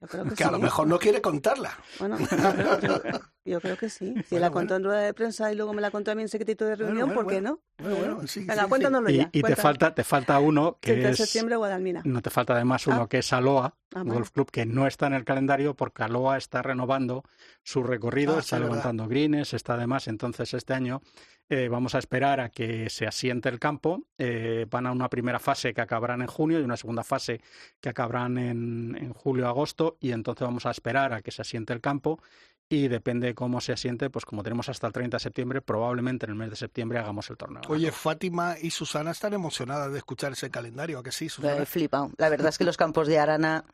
[0.00, 0.06] No?
[0.06, 0.44] Yo creo que, que sí.
[0.44, 1.76] a lo mejor no quiere contarla.
[1.98, 2.18] Bueno,
[2.80, 3.00] yo, yo,
[3.46, 4.14] yo creo que sí.
[4.24, 4.76] Si bueno, la contó bueno.
[4.76, 7.08] en rueda de prensa y luego me la contó a mí en secretito de reunión,
[7.08, 7.60] bueno, ¿por qué no?
[7.78, 9.28] Bueno, sí, Venga, sí, cuéntanoslo y, ya.
[9.32, 11.18] Y te falta, te falta uno que 30 de es...
[11.18, 12.02] septiembre, Guadalmina.
[12.04, 13.08] No te falta además uno Ah.
[13.08, 16.60] que es Aloha, Ah, golf club que no está en el calendario porque Aloha está
[16.60, 17.22] renovando
[17.62, 21.00] su recorrido, Ah, está levantando greens, está además, entonces este año
[21.48, 24.02] eh, vamos a esperar a que se asiente el campo.
[24.18, 27.40] eh, van a una primera fase que acabarán en junio y una segunda fase
[27.80, 31.80] que acabarán en, en julio-agosto y entonces vamos a esperar a que se asiente el
[31.80, 32.20] campo
[32.68, 36.26] y depende de cómo se asiente, pues como tenemos hasta el 30 de septiembre, probablemente
[36.26, 37.62] en el mes de septiembre hagamos el torneo.
[37.68, 41.62] Oye, Fátima y Susana están emocionadas de escuchar ese calendario, ¿a que sí, Susana?
[41.62, 42.10] He flipado.
[42.18, 43.64] La verdad es que los campos de Arana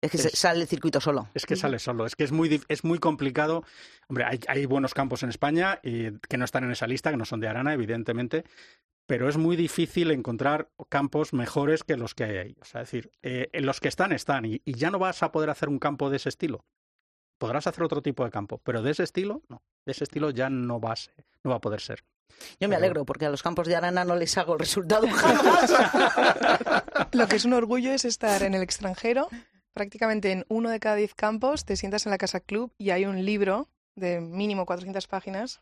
[0.00, 1.28] es que Es- sale el circuito solo.
[1.34, 3.64] Es que sale solo, es que es muy, dif- es muy complicado.
[4.08, 7.16] Hombre, hay, hay buenos campos en España y que no están en esa lista, que
[7.16, 8.44] no son de Arana, evidentemente,
[9.06, 12.56] pero es muy difícil encontrar campos mejores que los que hay ahí.
[12.60, 15.22] O sea, es decir, eh, en los que están, están, y, y ya no vas
[15.22, 16.64] a poder hacer un campo de ese estilo.
[17.38, 19.62] Podrás hacer otro tipo de campo, pero de ese estilo, no.
[19.84, 21.14] De ese estilo ya no va a, ser-
[21.44, 22.04] no va a poder ser.
[22.60, 25.06] Yo me Pero- alegro porque a los campos de Arana no les hago el resultado
[25.12, 25.72] jamás.
[27.12, 29.28] Lo que es un orgullo es estar en el extranjero,
[29.72, 33.04] prácticamente en uno de cada diez campos, te sientas en la Casa Club y hay
[33.06, 35.60] un libro de mínimo 400 páginas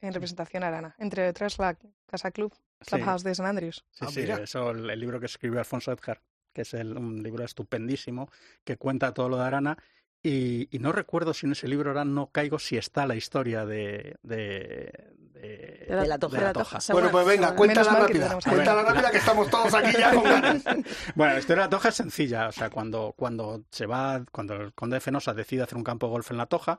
[0.00, 0.94] en representación arana.
[0.98, 2.96] Entre otras, la Casa Club, Sí.
[2.96, 3.84] Clubhouse de San Andrews.
[3.92, 6.20] Sí, Ah, sí, eso, el, el libro que escribió Alfonso Edgar,
[6.52, 8.28] que es el- un libro estupendísimo,
[8.64, 9.78] que cuenta todo lo de Arana.
[10.22, 13.66] Y, y no recuerdo si en ese libro ahora no caigo si está la historia
[13.66, 16.38] de, de, de, De la Toja.
[16.38, 16.78] de la Toja.
[16.92, 18.38] Bueno, pues venga, cuéntala rápida.
[18.48, 20.62] Cuéntala rápida que estamos todos aquí ya con ganas.
[21.16, 22.48] Bueno, la historia de la Toja es sencilla.
[22.48, 26.06] O sea, cuando, cuando se va, cuando el conde de Fenosa decide hacer un campo
[26.06, 26.78] de golf en la Toja,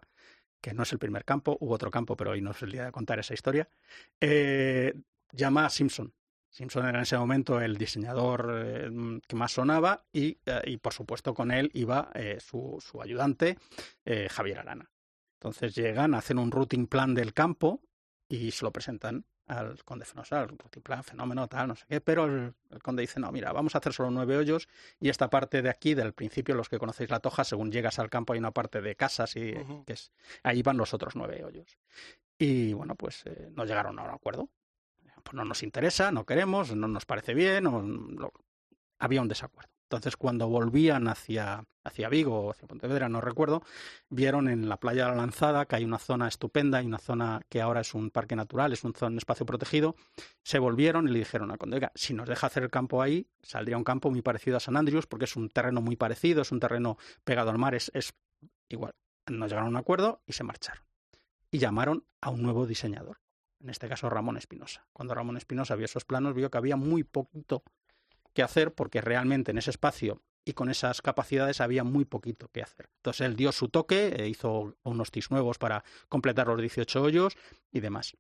[0.61, 2.85] que no es el primer campo, hubo otro campo, pero hoy no es el día
[2.85, 3.67] de contar esa historia,
[4.21, 4.93] eh,
[5.33, 6.13] llama a Simpson.
[6.53, 10.93] Simpson era en ese momento el diseñador eh, que más sonaba y, eh, y, por
[10.93, 13.57] supuesto, con él iba eh, su, su, ayudante,
[14.29, 14.91] Javier Arana.
[15.39, 17.81] Entonces llegan, hacen un routing plan del campo
[18.29, 22.01] y se lo presentan al conde Fenosa, el routing plan, fenómeno, tal, no sé qué,
[22.01, 25.31] pero el, el, conde dice, no, mira, vamos a hacer solo nueve hoyos y esta
[25.31, 28.39] parte de aquí, del principio, los que conocéis la Toja, según llegas al campo hay
[28.39, 29.85] una parte de casas y uh -huh.
[29.85, 30.11] que es,
[30.43, 31.79] ahí van los otros nueve hoyos.
[32.37, 34.49] Y bueno, pues no llegaron a un acuerdo
[35.23, 37.67] pues no nos interesa, no queremos, no nos parece bien,
[38.99, 39.73] había un desacuerdo.
[39.93, 43.61] Entonces, cuando volvían hacia, hacia Vigo o hacia Pontevedra, no recuerdo,
[44.09, 47.41] vieron en la playa de la Lanzada que hay una zona estupenda, hay una zona
[47.47, 49.95] que ahora es un parque natural, es un, un espacio protegido.
[50.41, 53.77] Se volvieron y le dijeron al conde, si nos deja hacer el campo ahí, saldría
[53.77, 56.59] un campo muy parecido a San Andrews, porque es un terreno muy parecido, es un
[56.59, 58.15] terreno pegado al mar, es, es
[58.69, 58.95] igual.
[59.27, 60.83] No llegaron a un acuerdo y se marcharon.
[61.51, 63.22] Y llamaron a un nuevo diseñador
[63.63, 64.85] en este caso Ramón Espinosa.
[64.93, 67.63] Cuando Ramón Espinosa vio esos planos, vio que había muy poquito
[68.33, 72.61] que hacer porque realmente en ese espacio y con esas capacidades había muy poquito que
[72.61, 72.89] hacer.
[72.97, 77.37] Entonces él dio su toque, e hizo unos tis nuevos para completar los 18 hoyos
[77.71, 78.17] y demás.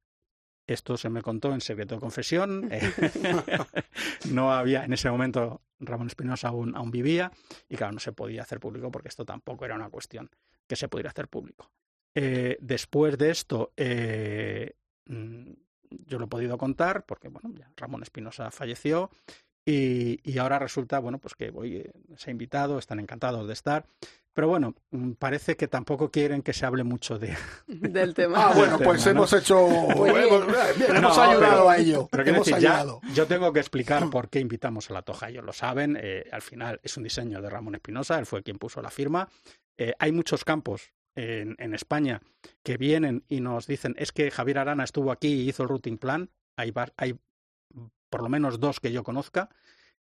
[0.65, 2.69] Esto se me contó en secreto de confesión.
[4.31, 7.31] no había, en ese momento Ramón Espinosa aún, aún, vivía
[7.67, 10.29] y claro, no se podía hacer público porque esto tampoco era una cuestión
[10.67, 11.69] que se pudiera hacer público.
[12.15, 14.75] Eh, después de esto, eh,
[15.05, 19.09] yo lo he podido contar porque, bueno, ya Ramón Espinosa falleció
[19.65, 23.53] y, y, ahora resulta, bueno, pues que voy, eh, se ha invitado, están encantados de
[23.53, 23.85] estar.
[24.33, 27.37] Pero bueno, mm, parece que tampoco quieren que se hable mucho de,
[27.67, 28.49] del tema.
[28.49, 29.37] Ah, bueno, pues tema, hemos ¿no?
[29.37, 30.47] hecho, hemos,
[30.77, 32.07] bien, hemos no, ayudado pero, a ello.
[32.11, 32.99] Pero hemos decir, ayudado.
[33.03, 35.29] Ya, yo tengo que explicar por qué invitamos a la Toja.
[35.29, 35.97] Ellos lo saben.
[36.01, 39.29] Eh, al final es un diseño de Ramón Espinosa, él fue quien puso la firma.
[39.77, 42.21] Eh, hay muchos campos en, España
[42.63, 45.97] que vienen y nos dicen es que Javier Arana estuvo aquí y hizo el routing
[45.97, 46.29] plan.
[46.55, 47.19] Hay, hay
[48.09, 49.49] por lo menos dos que yo conozca,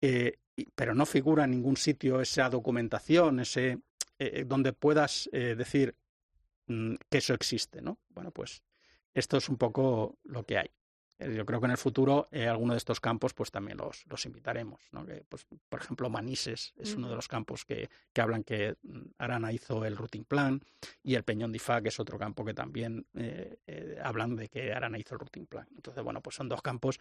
[0.01, 0.39] eh,
[0.75, 3.79] pero no figura en ningún sitio esa documentación, ese
[4.19, 5.95] eh, donde puedas eh, decir
[6.67, 7.99] mm, que eso existe, ¿no?
[8.09, 8.61] Bueno, pues
[9.13, 10.69] esto es un poco lo que hay.
[11.31, 14.25] Yo creo que en el futuro eh, alguno de estos campos pues también los, los
[14.25, 14.81] invitaremos.
[14.91, 15.05] ¿no?
[15.05, 18.99] Que, pues, por ejemplo, Manises es uno de los campos que, que hablan que mm,
[19.17, 20.61] Arana hizo el routing plan
[21.03, 24.73] y el Peñón de que es otro campo que también eh, eh, hablan de que
[24.73, 25.67] Arana hizo el routing plan.
[25.75, 26.99] Entonces, bueno, pues son dos campos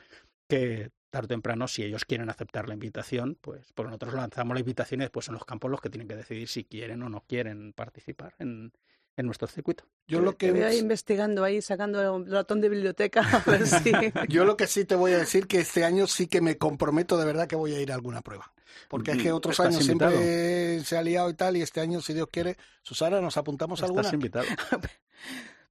[0.48, 4.60] que tarde o temprano, si ellos quieren aceptar la invitación, pues, pues nosotros lanzamos la
[4.60, 7.24] invitación y después son los campos los que tienen que decidir si quieren o no
[7.26, 8.72] quieren participar en,
[9.16, 9.84] en nuestro circuito.
[10.06, 13.20] Yo lo que voy investigando ahí, sacando el ratón de biblioteca.
[13.46, 13.92] A ver si...
[14.28, 17.18] Yo lo que sí te voy a decir que este año sí que me comprometo
[17.18, 18.52] de verdad que voy a ir a alguna prueba.
[18.88, 22.14] Porque es que otros años siempre se ha liado y tal, y este año, si
[22.14, 24.02] Dios quiere, Susana, ¿nos apuntamos a alguna?
[24.02, 24.46] Estás invitado.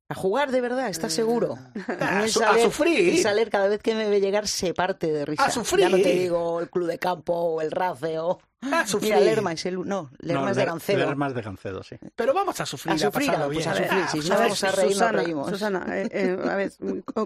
[0.08, 1.58] A jugar de verdad, ¿estás seguro?
[2.02, 3.18] A, sufrir.
[3.22, 5.46] salir cada vez que me ve llegar se parte de risa.
[5.46, 5.86] A sufrir.
[5.86, 8.38] Ya no te digo el club de campo o el RACE o...
[8.62, 9.16] A sufrir.
[9.16, 9.88] Mira, Lerma es el...
[9.88, 11.00] No, Lerma es de Gancedo.
[11.00, 11.98] Lerma es de Gancedo, sí.
[12.16, 14.08] Pero vamos a sufrir, a sufrir, a pues a sufrir.
[14.24, 15.50] Si no vamos a reír, Susana, reímos.
[15.50, 16.72] Susana, eh, eh, a ver,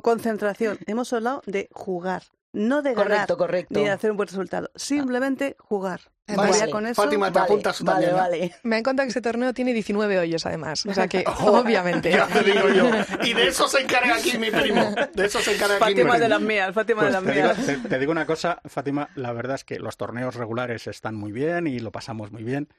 [0.02, 0.80] concentración.
[0.86, 2.24] Hemos hablado de jugar,
[2.54, 3.80] no de ganar, correcto, correcto.
[3.80, 4.72] ni de hacer un buen resultado.
[4.76, 6.02] Simplemente jugar.
[6.28, 6.58] Vale.
[6.58, 8.12] Ya con eso, Fátima, te Vale, apuntas vale, también.
[8.12, 8.18] ¿no?
[8.18, 8.56] vale.
[8.64, 10.84] Me han contado que ese torneo tiene 19 hoyos, además.
[10.88, 12.10] O sea que, obviamente.
[12.12, 12.90] Ya te digo yo.
[13.24, 14.96] Y de eso se encarga aquí mi primo.
[15.14, 16.30] De eso se encarga aquí mi Fátima de primo.
[16.30, 17.66] las mías, Fátima de Pues las te, digo, mías.
[17.84, 21.32] te- te digo una cosa, Fátima, la verdad es que los torneos regulares están muy
[21.32, 22.70] bien y lo pasamos muy bien,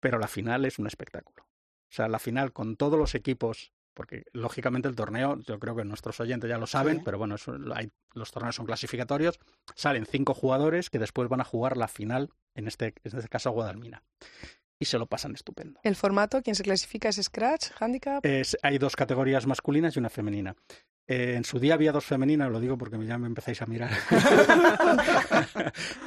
[0.00, 1.44] pero la final es un espectáculo.
[1.44, 5.84] O sea, la final con todos los equipos, porque lógicamente el torneo, yo creo que
[5.84, 7.02] nuestros oyentes ya lo saben, Sí.
[7.04, 9.38] pero bueno, eso- hay- los torneos son clasificatorios,
[9.74, 13.50] salen cinco jugadores que después van a jugar la final, en este, en este caso
[13.50, 14.02] Guadalmina,
[14.78, 15.80] y se lo pasan estupendo.
[15.82, 18.24] El formato, quien se clasifica es Scratch, Handicap.
[18.24, 20.56] Es- hay dos categorías masculinas y una femenina.
[21.14, 23.90] Eh, en su día había dos femeninas, lo digo porque ya me empezáis a mirar.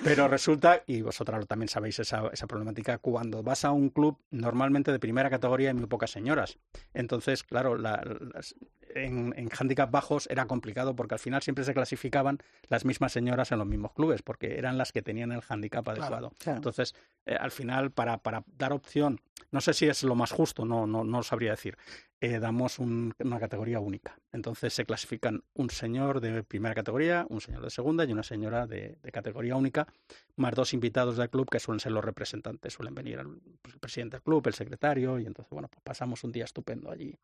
[0.03, 4.91] Pero resulta, y vosotras también sabéis esa, esa problemática, cuando vas a un club normalmente
[4.91, 6.57] de primera categoría hay muy pocas señoras.
[6.93, 8.03] Entonces, claro, la-
[8.33, 8.55] las-
[8.95, 12.37] en, en handicap bajos era complicado porque al final siempre se clasificaban
[12.69, 16.31] las mismas señoras en los mismos clubes porque eran las que tenían el handicap adecuado.
[16.37, 16.57] claro.
[16.57, 16.95] Entonces,
[17.25, 19.19] eh, al final, para, para dar opción,
[19.51, 21.77] no sé si es lo más justo, no, no, no sabría decir,
[22.25, 24.17] eh, damos un- una categoría única.
[24.31, 28.65] Entonces se clasifican un señor de primera categoría, un señor de segunda y una señora
[28.67, 29.87] de, de categoría única,
[30.35, 32.73] más dos invitados del club que suelen ser los representantes.
[32.73, 33.27] Suelen venir el,
[33.61, 36.89] pues, el presidente del club, el secretario, y entonces, bueno, pues pasamos un día estupendo
[36.91, 37.15] allí.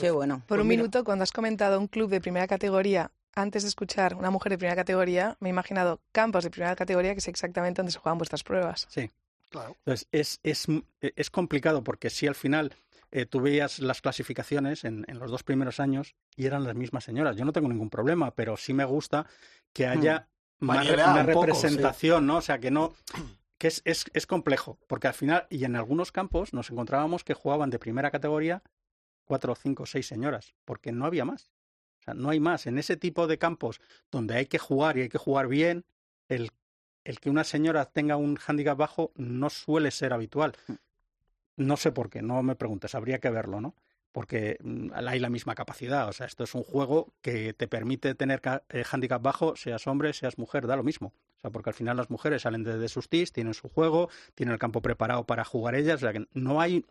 [0.00, 0.38] Qué bueno.
[0.40, 0.82] Por Pues un mira.
[0.82, 4.58] minuto, cuando has comentado un club de primera categoría, antes de escuchar una mujer de
[4.58, 8.18] primera categoría, me he imaginado campos de primera categoría, que es exactamente donde se juegan
[8.18, 8.86] vuestras pruebas.
[8.90, 9.10] Sí.
[9.48, 9.76] Claro.
[9.84, 10.66] Entonces, es, es,
[11.00, 12.74] es complicado porque si al final
[13.16, 17.04] eh, tú veías las clasificaciones en, en los dos primeros años y eran las mismas
[17.04, 17.34] señoras.
[17.34, 19.26] Yo no tengo ningún problema, pero sí me gusta
[19.72, 22.36] que haya más Variedad una un poco, representación, ¿no?
[22.36, 22.94] O sea, que no
[23.56, 27.32] que es, es, es complejo, porque al final, y en algunos campos nos encontrábamos que
[27.32, 28.62] jugaban de primera categoría
[29.24, 31.50] cuatro, cinco, seis señoras, porque no había más.
[32.00, 32.66] O sea, no hay más.
[32.66, 35.86] En ese tipo de campos donde hay que jugar y hay que jugar bien,
[36.28, 36.50] el,
[37.04, 40.54] el que una señora tenga un hándicap bajo no suele ser habitual.
[41.56, 43.74] No sé por qué, no me preguntes, habría que verlo, ¿no?
[44.12, 46.08] Porque mm, hay la misma capacidad.
[46.08, 48.40] O sea, esto es un juego que te permite tener
[48.70, 51.12] eh, hándicap bajo, seas hombre, seas mujer, da lo mismo.
[51.36, 54.08] O sea, porque al final las mujeres salen de, de sus tis, tienen su juego,
[54.34, 55.96] tienen el campo preparado para jugar ellas.
[55.96, 56.84] O sea, que no hay,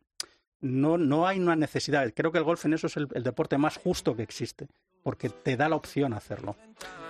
[0.61, 2.11] no, no hay una necesidad.
[2.16, 4.68] Creo que el golf en eso es el, el deporte más justo que existe,
[5.01, 6.55] porque te da la opción a hacerlo.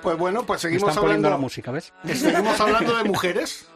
[0.01, 1.93] Pues bueno, pues Me seguimos están poniendo la hablando, música, ¿ves?
[2.13, 3.67] seguimos hablando de mujeres.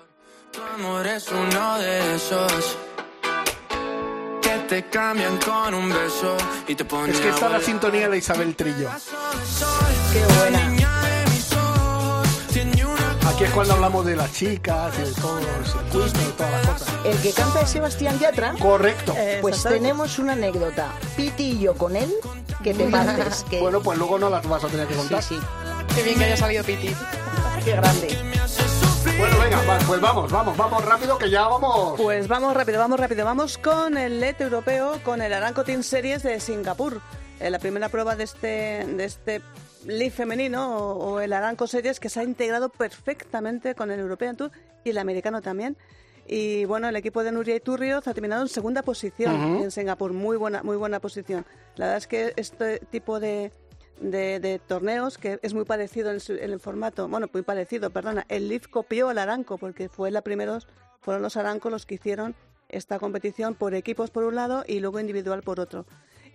[0.53, 2.77] Tu amor es uno de esos
[4.69, 8.55] te cambian con un beso y te ponen Es que está la sintonía de Isabel
[8.55, 8.89] Trillo.
[10.13, 10.69] Qué buena.
[13.27, 16.67] Aquí es cuando hablamos de las chicas y de todo el circuito, de todas las
[16.81, 16.95] cosas.
[17.05, 18.53] El que canta es Sebastián Yatra.
[18.59, 19.13] Correcto.
[19.17, 22.11] Eh, Pues tenemos una anécdota, Piti y yo con él,
[22.63, 23.45] que te partes.
[23.49, 23.59] Que...
[23.61, 25.23] Bueno, pues luego no las vas a tener que sí, contar.
[25.23, 25.39] sí,
[25.95, 26.93] Qué bien que haya salido Piti.
[27.63, 28.17] qué grande.
[29.49, 31.99] Bueno, venga, va, pues vamos, vamos, vamos rápido que ya vamos.
[31.99, 33.25] Pues vamos rápido, vamos rápido.
[33.25, 37.01] Vamos con el LED europeo, con el Aranco Team Series de Singapur.
[37.39, 39.41] Eh, la primera prueba de este, de este
[40.11, 44.51] femenino o, o el Aranco Series que se ha integrado perfectamente con el European Tour
[44.83, 45.77] y el americano también.
[46.27, 50.13] Y bueno, el equipo de Nuria Iturrioz ha terminado en segunda posición en Singapur.
[50.13, 51.43] Muy buena, muy buena posición.
[51.75, 53.51] La verdad es que este tipo de,
[54.01, 57.89] de, de torneos, que es muy parecido en, su- en el formato, bueno, muy parecido,
[57.89, 60.67] perdona, el Leaf copió al Aranco, porque fue la primeros,
[61.01, 62.35] fueron los Arancos los que hicieron
[62.69, 65.85] esta competición por equipos por un lado y luego individual por otro.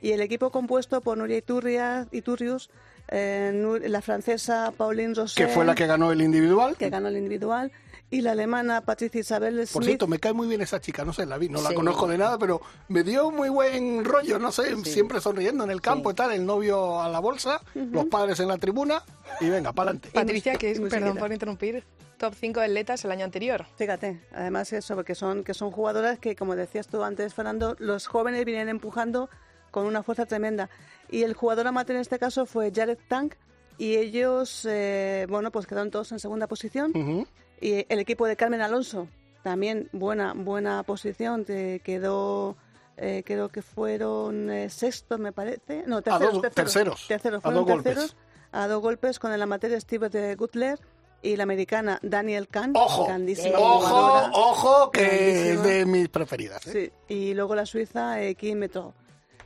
[0.02, 2.68] Y el equipo compuesto por Nuria Iturria, Iturrius,
[3.08, 6.76] eh, la francesa Pauline Rosé, Que fue la que ganó el individual.
[6.76, 7.72] que ganó el individual,
[8.10, 9.72] Y la alemana Patricia Isabel Smith.
[9.72, 11.74] Por cierto, me cae muy bien esa chica, no sé, la vi, no la Sí.
[11.74, 15.80] conozco de nada, pero me dio muy buen rollo, no sé, siempre sonriendo en el
[15.80, 19.02] campo y tal, el novio a la bolsa, los padres en la tribuna
[19.40, 20.10] y venga, para adelante.
[20.12, 21.82] Patricia, que es, perdón por interrumpir,
[22.18, 23.66] top 5 de atletas el año anterior.
[23.76, 28.06] Fíjate, además eso, porque son, que son jugadoras que, como decías tú antes, Fernando, los
[28.06, 29.28] jóvenes vienen empujando
[29.72, 30.70] con una fuerza tremenda.
[31.10, 33.34] Y el jugador amateur en este caso fue Jared Tank,
[33.76, 36.92] y ellos, eh, bueno, pues quedaron todos en segunda posición.
[36.94, 37.26] Ujú.
[37.64, 39.08] Y el equipo de Carmen Alonso,
[39.42, 42.56] también buena, buena posición, te quedó,
[42.98, 45.84] eh, creo que fueron eh, sextos, me parece.
[45.86, 46.34] No, terceros.
[46.34, 47.94] dos- terceros, terceros, terceros, a fueron dos golpes.
[47.94, 48.16] terceros,
[48.52, 50.78] a dos golpes con el amateur Steve de Gutler
[51.22, 52.72] y la americana Daniel Kahn.
[52.76, 54.30] Ojo, grandísima ojo, jugadora.
[54.34, 56.66] ojo, que es de mis preferidas.
[56.66, 56.92] ¿eh?
[57.08, 58.92] Sí, y luego la suiza eh, Kim Metro,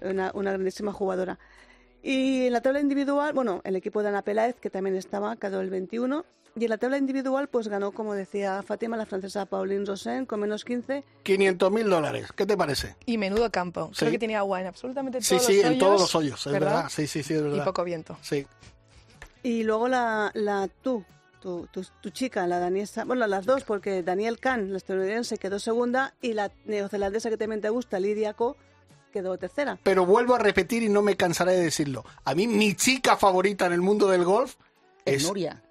[0.01, 1.39] una, una grandísima jugadora.
[2.11, 5.61] Y en la tabla individual, bueno, el equipo de Ana Peláez, que también estaba, quedó
[5.61, 6.25] el 21.
[6.57, 10.41] Y en la tabla individual, pues ganó, como decía Fátima, la francesa Pauline Rosen con
[10.41, 11.05] menos 15.
[11.23, 12.97] 500 mil dólares, ¿qué te parece?
[13.05, 13.91] Y menudo campo.
[13.93, 13.99] Sí.
[14.01, 16.53] Creo que tenía agua en absolutamente Sí, todos sí, los en todos los hoyos, es
[16.53, 16.75] ¿verdad?
[16.77, 16.89] verdad.
[16.89, 17.65] Sí, sí, sí, es Y verdad.
[17.67, 18.17] poco viento.
[18.23, 18.47] Sí.
[19.43, 21.05] Y luego la, la tú,
[21.43, 25.59] tu, tu, tu chica, la danesa, bueno, las dos, porque Daniel Kahn, la estadounidense, quedó
[25.59, 28.57] segunda y la neozelandesa que también te gusta, Lidia Ko,
[29.09, 29.79] quedó tercera.
[29.83, 32.05] Pero vuelvo a repetir y no me cansaré de decirlo.
[32.25, 34.55] A mí mi chica favorita en el mundo del golf
[35.05, 35.29] Es es...
[35.29, 35.63] Nuria.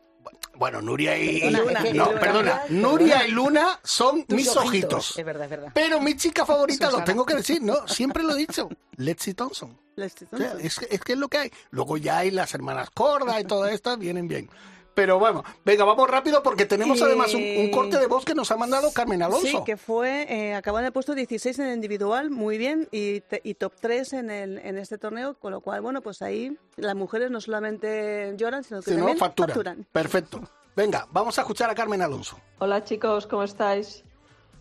[0.56, 1.40] Bueno, Nuria y...
[1.42, 2.20] Perdona, Luna, es que- no, Luna.
[2.20, 2.62] perdona.
[2.70, 5.18] Nuria y Luna son mis ojitos.
[5.18, 5.72] Es verdad, es verdad.
[5.74, 7.88] Pero mi chica favorita, lo tengo que decir, ¿no?
[7.88, 8.68] Siempre lo he dicho.
[8.96, 9.78] Lexi Thompson.
[9.96, 10.66] Leslie O sea, Thompson.
[10.66, 11.52] es, es que es lo que hay.
[11.70, 14.50] Luego ya hay las hermanas Corda y todas estas, vienen bien.
[14.98, 18.34] Pero bueno, venga, vamos rápido porque tenemos Y- además un, un corte de voz que
[18.34, 19.46] nos ha mandado Carmen Alonso.
[19.46, 23.22] Sí, que fue, eh, acabó en el puesto 16 en el individual, muy bien, y,
[23.22, 26.58] te- y top 3 en, el, en este torneo, con lo cual, bueno, pues ahí
[26.78, 29.50] las mujeres no solamente lloran, sino que Si no, también facturan.
[29.50, 29.86] facturan.
[29.92, 30.42] Perfecto.
[30.76, 32.40] Venga, vamos a escuchar a Carmen Alonso.
[32.58, 34.04] Hola chicos, ¿cómo estáis?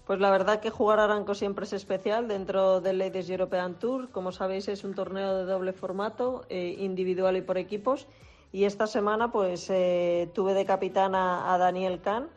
[0.07, 4.11] Pues la verdad que jugar Aranco siempre es especial dentro del Ladies European Tour.
[4.11, 8.07] Como sabéis es un torneo de doble formato, eh, individual y por equipos.
[8.57, 12.31] Y esta semana pues eh, tuve de capitana a Daniel Kahn,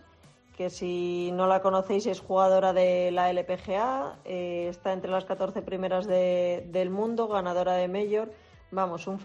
[0.58, 5.62] que si no la conocéis es jugadora de la LPGA, eh, está entre las 14
[5.62, 8.30] primeras de- del mundo, ganadora de Major.
[8.70, 9.18] Vamos, un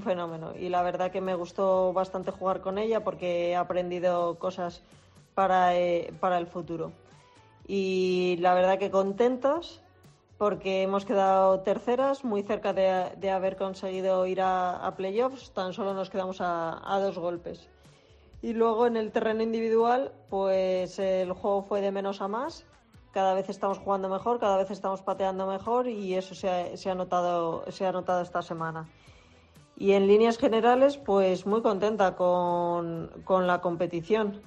[0.00, 0.54] fenómeno.
[0.58, 4.82] Y la verdad que me gustó bastante jugar con ella porque he aprendido cosas
[5.34, 6.92] para, eh, para el futuro.
[7.66, 9.82] Y la verdad que contentos
[10.38, 15.94] porque hemos quedado terceras, muy cerca de, de haber conseguido ir a, playoffs, tan solo
[15.94, 17.68] nos quedamos a, a dos golpes.
[18.40, 22.64] Y luego en el terreno individual, pues el juego fue de menos a más.
[23.10, 26.88] Cada vez estamos jugando mejor, cada vez estamos pateando mejor y eso se ha, se
[26.88, 28.88] ha notado, se ha notado esta semana.
[29.76, 34.40] Y en líneas generales, pues muy contenta con, con la competición.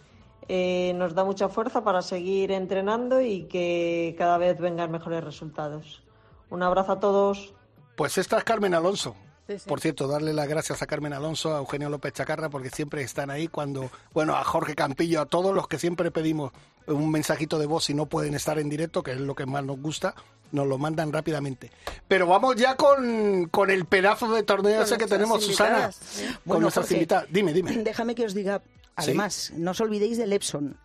[0.48, 6.04] Eh, nos da mucha fuerza para seguir entrenando y que cada vez vengan mejores resultados.
[6.50, 7.54] Un abrazo a todos.
[7.96, 9.16] Pues esta es Carmen Alonso.
[9.48, 9.68] Sí, sí.
[9.70, 13.30] Por cierto, darle las gracias a Carmen Alonso, a Eugenio López Chacarra, porque siempre están
[13.30, 16.52] ahí cuando, bueno, a Jorge Campillo, a todos los que siempre pedimos
[16.88, 19.64] un mensajito de voz si no pueden estar en directo, que es lo que más
[19.64, 20.16] nos gusta,
[20.52, 21.72] nos lo mandan rápidamente.
[22.08, 26.26] Pero vamos ya con, con el pedazo de torneo Con ese que tenemos, Susana, sí.
[26.26, 27.28] con Bueno, nuestras Jorge, invitadas.
[27.30, 27.72] Dime, dime.
[27.84, 28.62] Déjame que os diga,
[28.96, 30.78] además, no os olvidéis del Epson.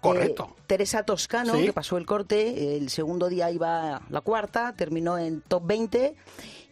[0.00, 0.56] Correcto.
[0.58, 1.66] Eh, Teresa Toscano, Sí.
[1.66, 6.16] que pasó el corte, el segundo día iba la cuarta, terminó en top 20.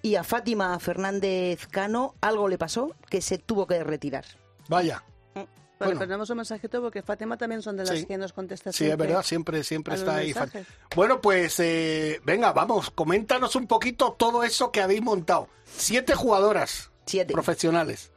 [0.02, 4.24] Y a Fátima Fernández Cano algo le pasó que se tuvo que retirar.
[4.68, 5.04] Vaya.
[5.34, 5.48] Bueno,
[5.78, 5.98] Bueno.
[5.98, 8.06] pero tenemos un mensajito porque Fátima también son de las Sí.
[8.06, 10.26] que nos contesta Sí, es verdad, siempre, siempre está ahí.
[10.34, 10.66] mensajes.
[10.96, 15.48] Bueno, pues eh, venga, vamos, coméntanos un poquito todo eso que habéis montado.
[15.64, 17.32] Siete jugadoras Siete.
[17.32, 18.10] profesionales.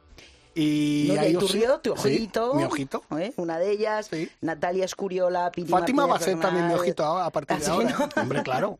[0.54, 2.54] Y Nuria ahí os- Iturrio, tu sí, ojito.
[2.54, 3.02] mi ojito.
[3.18, 3.32] ¿eh?
[3.36, 4.06] Una de ellas.
[4.10, 4.30] Sí.
[4.40, 7.70] Natalia Escuriola, Piti Fátima va a Martínez ser también mi ojito a partir de ¿Ah,
[7.72, 7.96] ahora.
[7.98, 8.08] no?
[8.22, 8.76] Hombre, claro.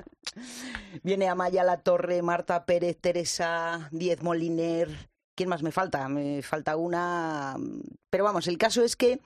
[1.02, 5.10] Viene Amaya La Torre, Marta Pérez, Teresa Diez Moliner.
[5.34, 6.08] ¿Quién más me falta?
[6.08, 7.56] Me falta una.
[8.08, 9.20] Pero vamos, el caso es que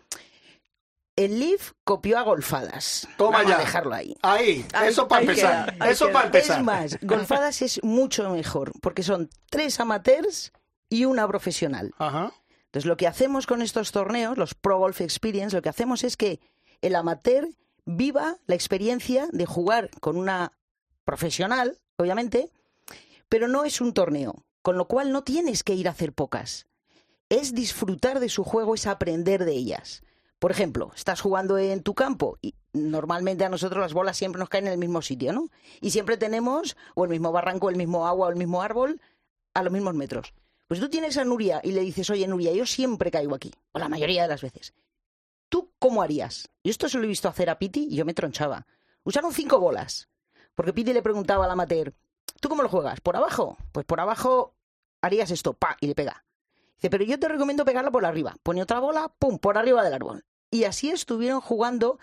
[1.17, 3.07] el Leaf copió a golfadas.
[3.19, 3.57] Toma Vamos ya.
[3.57, 4.17] a dejarlo ahí.
[4.23, 5.75] Ahí, Ahí- eso para empezar.
[5.75, 6.59] queda, eso para empezar.
[6.61, 10.53] Es más, golfadas es mucho mejor, porque son tres amateurs
[10.89, 11.93] y una profesional.
[11.99, 12.33] Ajá.
[12.67, 16.17] Entonces, lo que hacemos con estos torneos, los Pro Golf Experience, lo que hacemos es
[16.17, 16.41] que
[16.83, 17.49] el amateur
[17.87, 20.53] viva la experiencia de jugar con una
[21.05, 22.51] profesional, obviamente,
[23.31, 26.67] pero no es un torneo, con lo cual no tienes que ir a hacer pocas.
[27.31, 30.03] Es disfrutar de su juego, es aprender de ellas.
[30.39, 34.51] Por ejemplo, estás jugando en tu campo y normalmente a nosotros las bolas siempre nos
[34.51, 35.49] caen en el mismo sitio, ¿no?
[35.81, 39.01] Y siempre tenemos o el mismo barranco, el mismo agua o el mismo árbol
[39.55, 40.35] a los mismos metros.
[40.69, 43.79] Pues tú tienes a Nuria y le dices, oye Nuria, yo siempre caigo aquí, o
[43.79, 44.75] la mayoría de las veces.
[45.49, 46.51] ¿tú cómo harías?
[46.63, 48.67] Yo esto se lo he visto hacer a Piti y yo me tronchaba.
[49.05, 50.09] Usaron cinco bolas.
[50.55, 51.95] Porque Piti le preguntaba al amateur,
[52.41, 53.01] ¿tú cómo lo juegas?
[53.01, 53.57] ¿Por abajo?
[53.73, 54.55] Pues por abajo
[55.01, 56.25] harías esto, pa, y le pega.
[56.77, 58.37] Dice, pero yo te recomiendo pegarla por arriba.
[58.43, 60.25] Pone otra bola, pum, por arriba del árbol.
[60.51, 61.99] Y así estuvieron jugando.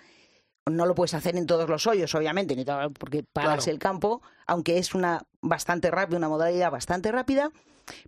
[0.68, 2.56] No lo puedes hacer en todos los hoyos, obviamente,
[2.98, 3.72] porque paras Claro.
[3.72, 7.52] el campo, aunque es una bastante rápida, una modalidad bastante rápida,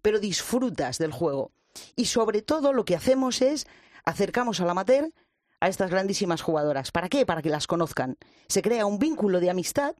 [0.02, 1.52] pero disfrutas del juego.
[1.96, 3.68] Y sobre todo lo que hacemos es
[4.06, 5.12] acercamos al amateur
[5.60, 6.92] a estas grandísimas jugadoras.
[6.92, 7.28] ¿Para qué?
[7.28, 8.18] Para que las conozcan.
[8.48, 9.96] Se crea un vínculo de amistad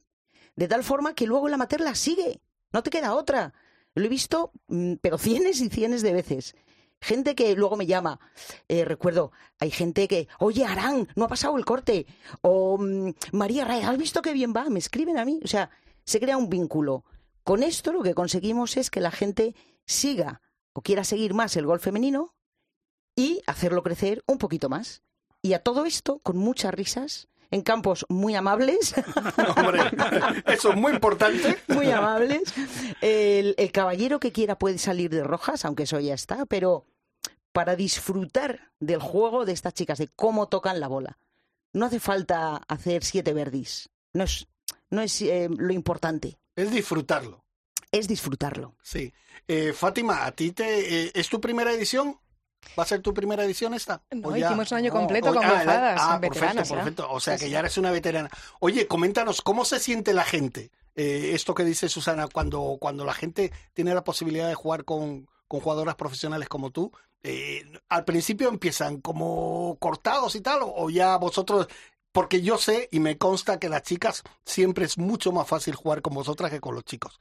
[0.56, 2.40] de tal forma que luego el amateur las sigue.
[2.72, 3.54] No te queda otra.
[3.94, 6.56] Lo he visto, mm, pero cienes y cienes de veces.
[7.00, 8.18] Gente que luego me llama,
[8.66, 9.30] eh, recuerdo,
[9.60, 12.06] hay gente que, oye, Arán, no ha pasado el corte.
[12.40, 14.68] O mm, María Ray, ¿has visto qué bien va?
[14.68, 15.40] Me escriben a mí.
[15.44, 15.70] O sea,
[16.04, 17.04] se crea un vínculo.
[17.44, 19.54] Con esto lo que conseguimos es que la gente
[19.86, 20.42] siga
[20.72, 22.34] o quiera seguir más el golf femenino
[23.16, 25.02] y hacerlo crecer un poquito más.
[25.40, 28.94] Y a todo esto con muchas risas, en campos muy amables,
[29.56, 29.80] Hombre,
[30.46, 31.58] eso es muy importante.
[31.68, 32.52] muy amables.
[33.00, 36.86] El, el caballero que quiera puede salir de rojas, aunque eso ya está, pero
[37.52, 41.18] para disfrutar del juego de estas chicas, de cómo tocan la bola.
[41.72, 43.88] No hace falta hacer siete verdis.
[44.12, 44.46] No es,
[44.90, 46.38] no es eh, lo importante.
[46.56, 47.44] Es disfrutarlo.
[47.90, 48.74] Es disfrutarlo.
[48.82, 49.12] Sí.
[49.46, 52.18] Eh, Fátima, ¿a ti te, eh, es tu primera edición?
[52.78, 54.02] ¿Va a ser tu primera edición esta?
[54.10, 57.10] No, hicimos un año completo con ah, Ah, veteranas perfecto, perfecto.
[57.10, 58.30] O sea Sí, que ya eres una veterana.
[58.60, 60.70] Oye, coméntanos, ¿cómo se siente la gente?
[60.94, 65.28] Eh, esto que dice Susana, cuando, cuando la gente tiene la posibilidad de jugar con,
[65.46, 66.92] con jugadoras profesionales como tú,
[67.22, 71.68] eh, al principio empiezan como cortados y tal, o ya vosotros,
[72.12, 76.02] porque yo sé y me consta que las chicas siempre es mucho más fácil jugar
[76.02, 77.20] con vosotras que con los chicos.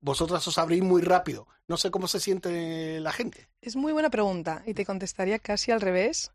[0.00, 1.46] Vosotras os abrís muy rápido.
[1.66, 3.48] No sé cómo se siente la gente.
[3.60, 6.32] Es muy buena pregunta y te contestaría casi al revés.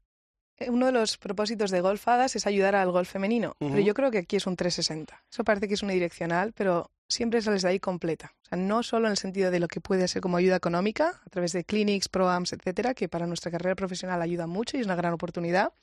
[0.57, 4.11] Eh, Uno de los propósitos de Golfadas es ayudar al golf femenino, pero yo creo
[4.11, 5.24] que aquí es un 360.
[5.32, 8.34] Eso parece que es unidireccional, pero siempre sales de ahí completa.
[8.43, 11.22] O sea, no solo en el sentido de lo que puede ser como ayuda económica,
[11.26, 14.86] a través de clinics, proams, etcétera, que para nuestra carrera profesional ayuda mucho y es
[14.86, 15.74] una gran oportunidad.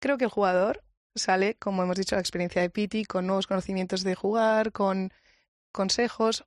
[0.00, 0.82] Creo que el jugador
[1.14, 5.12] sale, como hemos dicho, la experiencia de Piti, con nuevos conocimientos de jugar, con
[5.72, 6.44] consejos,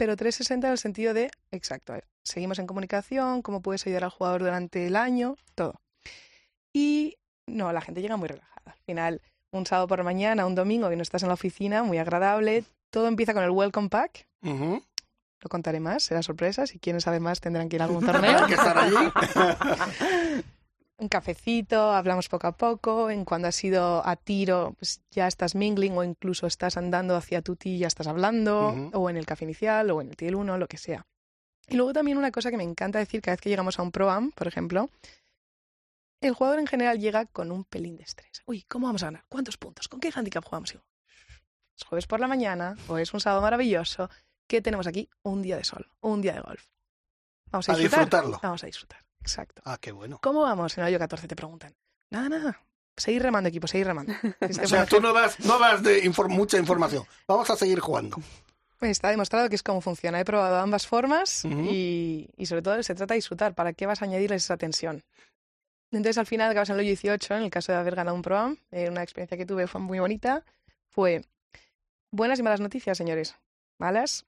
[0.00, 1.92] pero 360 en el sentido de, exacto,
[2.22, 5.74] seguimos en comunicación, cómo puedes ayudar al jugador durante el año, todo.
[6.72, 8.62] Y no, la gente llega muy relajada.
[8.64, 9.20] Al final,
[9.50, 12.64] un sábado por la mañana, un domingo que no estás en la oficina, muy agradable.
[12.88, 14.26] Todo empieza con el Welcome Pack.
[14.42, 16.66] Lo contaré más, será sorpresa.
[16.66, 18.46] Si quieren saber más, tendrán que ir a algún torneo.
[18.46, 18.96] que estar allí.
[21.00, 23.10] un cafecito, hablamos poco a poco.
[23.10, 27.42] En cuando has ido a tiro, pues ya estás mingling o incluso estás andando hacia
[27.42, 30.34] tu tee y ya estás hablando, o en el café inicial, o en el tee
[30.34, 31.06] 1, lo que sea.
[31.68, 33.92] Y luego también una cosa que me encanta decir cada vez que llegamos a un
[33.92, 34.90] Pro-Am, por ejemplo,
[36.20, 38.42] el jugador en general llega con un pelín de estrés.
[38.44, 39.24] Uy, ¿cómo vamos a ganar?
[39.28, 39.88] ¿Cuántos puntos?
[39.88, 40.74] ¿Con qué handicap jugamos?
[40.74, 44.10] Es jueves por la mañana o es un sábado maravilloso.
[44.46, 45.08] ¿Qué tenemos aquí?
[45.22, 46.68] Un día de sol, un día de golf.
[47.46, 48.00] Vamos a A disfrutar.
[48.04, 48.40] disfrutarlo.
[48.42, 49.62] Vamos a disfrutar, exacto.
[49.64, 50.18] Ah, qué bueno.
[50.22, 51.28] ¿Cómo vamos en el hoyo 14?
[51.28, 51.74] Te preguntan.
[52.10, 52.60] Nada, nada.
[52.96, 54.12] Seguir remando, equipo, seguir remando.
[54.40, 57.04] Este O sea, tú no das, no das de infor- mucha información.
[57.26, 58.16] Vamos a seguir jugando.
[58.80, 60.18] Está demostrado que es cómo funciona.
[60.20, 63.54] He probado ambas formas y, y sobre todo se trata de disfrutar.
[63.54, 65.02] ¿Para qué vas a añadirles esa tensión?
[65.92, 68.22] Entonces al final acabas en el hoyo 18, en el caso de haber ganado un
[68.22, 68.56] Pro-Am.
[68.70, 70.44] eh, una experiencia que tuve fue muy bonita.
[70.88, 71.22] Fue
[72.10, 73.34] buenas y malas noticias, señores.
[73.78, 74.24] Malas,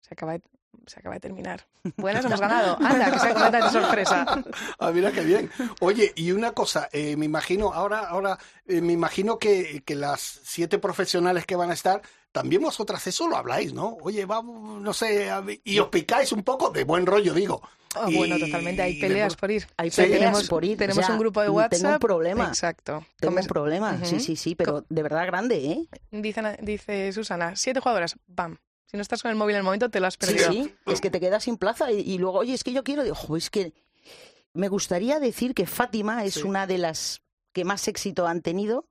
[0.00, 0.42] se acaba de,
[0.86, 1.66] se acaba de terminar.
[1.96, 2.76] Buenas, hemos ganado.
[2.80, 4.44] Anda, que sea completamente sorpresa.
[4.78, 5.50] Ah, mira qué bien.
[5.80, 10.40] Oye, y una cosa, eh, me imagino, ahora, ahora, eh, me imagino que, que las
[10.42, 12.00] siete profesionales que van a estar,
[12.32, 13.96] también vosotras eso lo habláis, ¿no?
[14.02, 15.28] Oye, vamos, no sé,
[15.64, 17.60] y os picáis un poco de buen rollo, digo.
[17.96, 18.82] Oh, Y- bueno, totalmente.
[18.82, 19.66] Hay peleas de- por ir.
[19.76, 20.02] Hay Sí.
[20.02, 20.78] peleas tenemos, por ir.
[20.78, 21.92] tenemos o sea, un grupo de Tengo WhatsApp.
[21.94, 22.46] un problema.
[22.46, 23.04] Exacto.
[23.18, 23.98] Tengo un problema.
[24.04, 25.88] Sí, sí, sí, pero de verdad grande, ¿eh?
[26.12, 28.58] Dicen- dice Susana, siete jugadoras, ¡bam!
[28.90, 30.52] Si no estás con el móvil en el momento, te lo has Sí, perdido.
[30.52, 33.02] sí, es que te quedas sin plaza y, y luego, oye, es que yo quiero,
[33.04, 33.72] digo, "Jo, es que
[34.52, 36.42] me gustaría decir que Fátima es Sí.
[36.42, 37.22] una de las
[37.52, 38.86] que más éxito han tenido.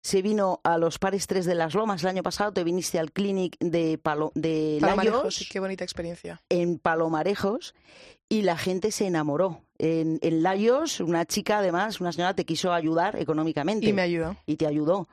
[0.00, 3.10] Se vino a los pares 3 de las Lomas el año pasado, te viniste al
[3.10, 6.40] clinic de, Palo, de Palomarejos, Layos, sí, qué bonita experiencia.
[6.50, 7.74] en Palomarejos,
[8.28, 9.62] y la gente se enamoró.
[9.78, 13.86] En, en Layos, una chica además, una señora te quiso ayudar económicamente.
[13.88, 14.36] Y me ayudó.
[14.46, 15.08] y te ayudó.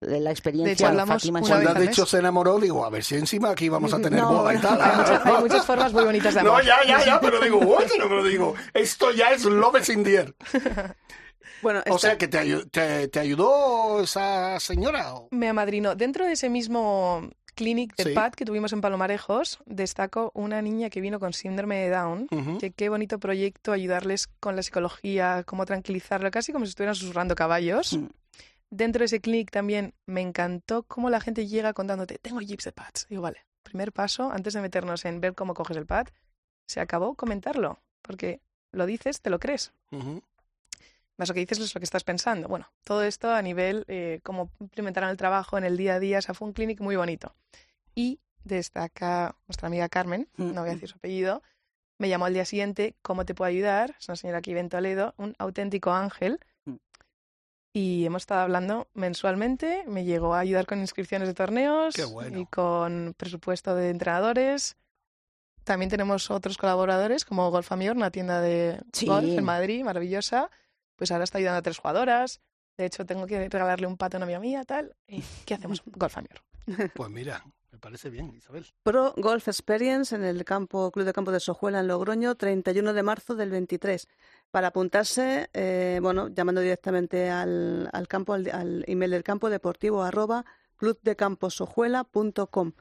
[0.00, 3.02] Eh, La experiencia De hecho, hablamos Fátima una vez dicho se enamoró, digo, a ver
[3.02, 4.80] si encima aquí vamos a tener No, boda y tal.
[4.80, 6.64] Hay muchas, hay muchas formas muy bonitas de No, amor.
[6.64, 8.54] ya, ya, ya, pero digo, oye, no me lo digo.
[8.74, 10.34] Esto ya es Love is in the air.
[11.60, 15.14] Bueno, O esta- sea, que te, te, te ayudó esa señora.
[15.14, 15.26] ¿o?
[15.32, 15.96] Me amadrinó.
[15.96, 18.10] Dentro de ese mismo clinic de Sí.
[18.14, 22.28] pad que tuvimos en Palomarejos, destaco una niña que vino con síndrome de Down,
[22.60, 27.34] que qué bonito proyecto ayudarles con la psicología, cómo tranquilizarla, casi como si estuvieran susurrando
[27.34, 27.94] caballos.
[27.96, 28.06] Mm.
[28.70, 33.06] Dentro de ese clinic también me encantó cómo la gente llega contándote, tengo de pads.
[33.08, 36.08] Digo, vale, primer paso, antes de meternos en ver cómo coges el pad,
[36.66, 38.40] se acabó comentarlo, porque
[38.72, 39.72] lo dices, te lo crees.
[41.16, 42.46] Más lo que dices es lo que estás pensando.
[42.46, 45.98] Bueno, todo esto a nivel eh, cómo implementar en el trabajo, en el día a
[45.98, 46.18] día.
[46.18, 47.34] O sea, fue un clinic muy bonito.
[47.94, 50.74] Y destaca nuestra amiga Carmen, Mm, no voy a mm.
[50.74, 51.42] decir su apellido,
[51.98, 53.96] me llamó al día siguiente, ¿cómo te puedo ayudar?
[53.98, 56.38] Es una señora aquí en Toledo, un auténtico ángel.
[57.72, 62.38] Y hemos estado hablando mensualmente, me llegó a ayudar con inscripciones de torneos bueno.
[62.38, 64.76] y con presupuesto de entrenadores.
[65.64, 69.06] También tenemos otros colaboradores como Golf Amior, una tienda de Sí.
[69.06, 70.50] golf en Madrid, maravillosa.
[70.96, 72.40] Pues ahora está ayudando a tres jugadoras.
[72.78, 74.96] De hecho, tengo que regalarle un pato a una amiga mía, tal.
[75.06, 75.82] ¿Y ¿Qué hacemos?
[75.84, 76.42] Golf Amior.
[76.94, 77.44] Pues mira,
[78.82, 83.02] Pro Golf Experience en el campo Club de Campo de Sojuela en Logroño, 31 de
[83.02, 84.08] marzo del 23.
[84.50, 90.02] Para apuntarse, eh, bueno, llamando directamente al, al campo, al, al email del campo deportivo
[90.02, 90.44] arroba
[90.76, 92.72] clubdecamposojuela.com.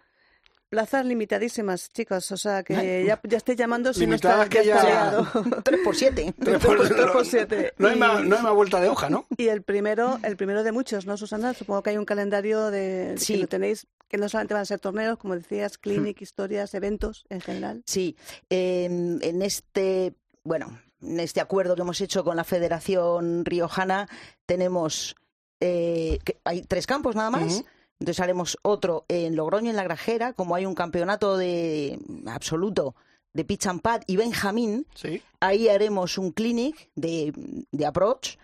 [0.69, 4.75] Plazas limitadísimas, chicos, o sea que ya, ya estoy llamando si no está, que ya
[4.75, 5.27] está ya- liado.
[5.63, 6.33] 3 por 7.
[6.43, 7.73] Tres por- Tres por siete.
[7.77, 9.25] No hay, Y- más, no hay más vuelta de hoja, ¿no?
[9.37, 11.53] Y el primero, el primero de muchos, ¿no, Susana?
[11.53, 13.35] Supongo que hay un calendario de Sí.
[13.35, 17.25] que lo tenéis, que no solamente van a ser torneos, como decías, clinic, historias, eventos
[17.29, 17.83] en general.
[17.85, 18.17] Sí,
[18.49, 18.85] eh,
[19.21, 24.09] en este, bueno, en este acuerdo que hemos hecho con la Federación Riojana
[24.45, 25.15] tenemos,
[25.61, 27.63] eh, que hay tres campos nada más.
[27.99, 32.95] Entonces haremos otro en Logroño, en La Grajera, como hay un campeonato de absoluto
[33.33, 35.21] de pitch and pad y Benjamín, Sí.
[35.39, 37.33] ahí haremos un clinic de,
[37.71, 38.37] de approach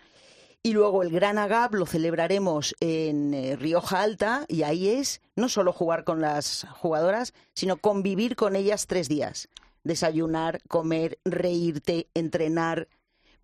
[0.62, 5.48] y luego el Gran Agap lo celebraremos en eh, Rioja Alta y ahí es no
[5.48, 9.48] solo jugar con las jugadoras, sino convivir con ellas tres días.
[9.82, 12.88] Desayunar, comer, reírte, entrenar,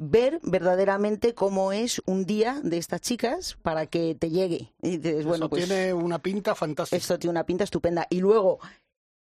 [0.03, 4.73] ver verdaderamente cómo es un día de estas chicas para que te llegue.
[4.81, 6.97] Y dices, bueno, Eso pues tiene una pinta fantástica.
[6.97, 8.07] esto tiene una pinta estupenda.
[8.09, 8.61] Y luego,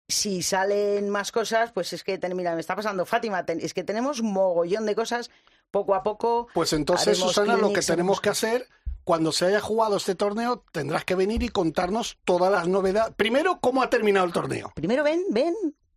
[0.07, 4.23] si salen más cosas, pues es que, mira, me está pasando Fátima, es que tenemos
[4.23, 5.30] mogollón de cosas
[5.69, 6.47] poco a poco.
[6.53, 8.65] Pues entonces, Susana, lo que tenemos que hacer,
[9.03, 13.13] cuando se haya jugado este torneo, tendrás que venir y contarnos todas las novedades.
[13.17, 14.71] Primero, cómo ha terminado el torneo.
[14.75, 15.53] Primero ven, ven,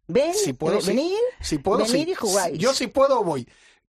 [0.09, 0.89] ven, Si puedo, ve- sí.
[0.89, 1.18] venir.
[1.41, 2.11] Si puedo, venir sí.
[2.11, 2.59] y jugáis.
[2.59, 3.47] Yo si puedo, voy.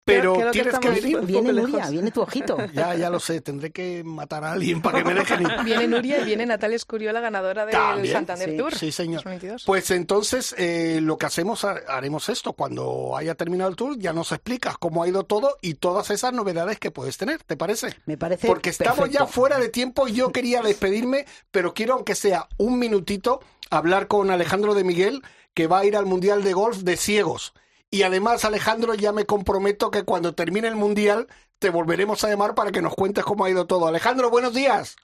[0.08, 1.20] Pero Creo- creo que tienes que estamos venir.
[1.42, 2.56] Viene Nuria, viene tu ojito.
[2.72, 5.48] Ya, ya lo sé, tendré que matar a alguien para que me dejen ir.
[5.64, 8.56] Viene Nuria y viene Natalia Escurio, la ganadora del También, Santander sí.
[8.56, 8.74] Tour.
[8.74, 9.22] Sí, señor.
[9.22, 9.64] 2022.
[9.66, 12.54] Pues entonces eh, lo que hacemos, ha- haremos esto.
[12.54, 16.32] Cuando haya terminado el tour, ya nos explicas cómo ha ido todo y todas esas
[16.32, 17.42] novedades que puedes tener.
[17.44, 17.94] ¿Te parece?
[18.06, 22.14] Me parece Porque estamos ya fuera de tiempo y yo quería despedirme, pero quiero, aunque
[22.14, 23.40] sea un minutito,
[23.70, 25.22] hablar con Alejandro de Miguel,
[25.54, 27.52] que va a ir al Mundial de Golf de Ciegos.
[27.90, 31.26] Y además, Alejandro, ya me comprometo que cuando termine el Mundial
[31.58, 33.86] te volveremos a llamar para que nos cuentes cómo ha ido todo.
[33.86, 34.96] Alejandro, buenos días.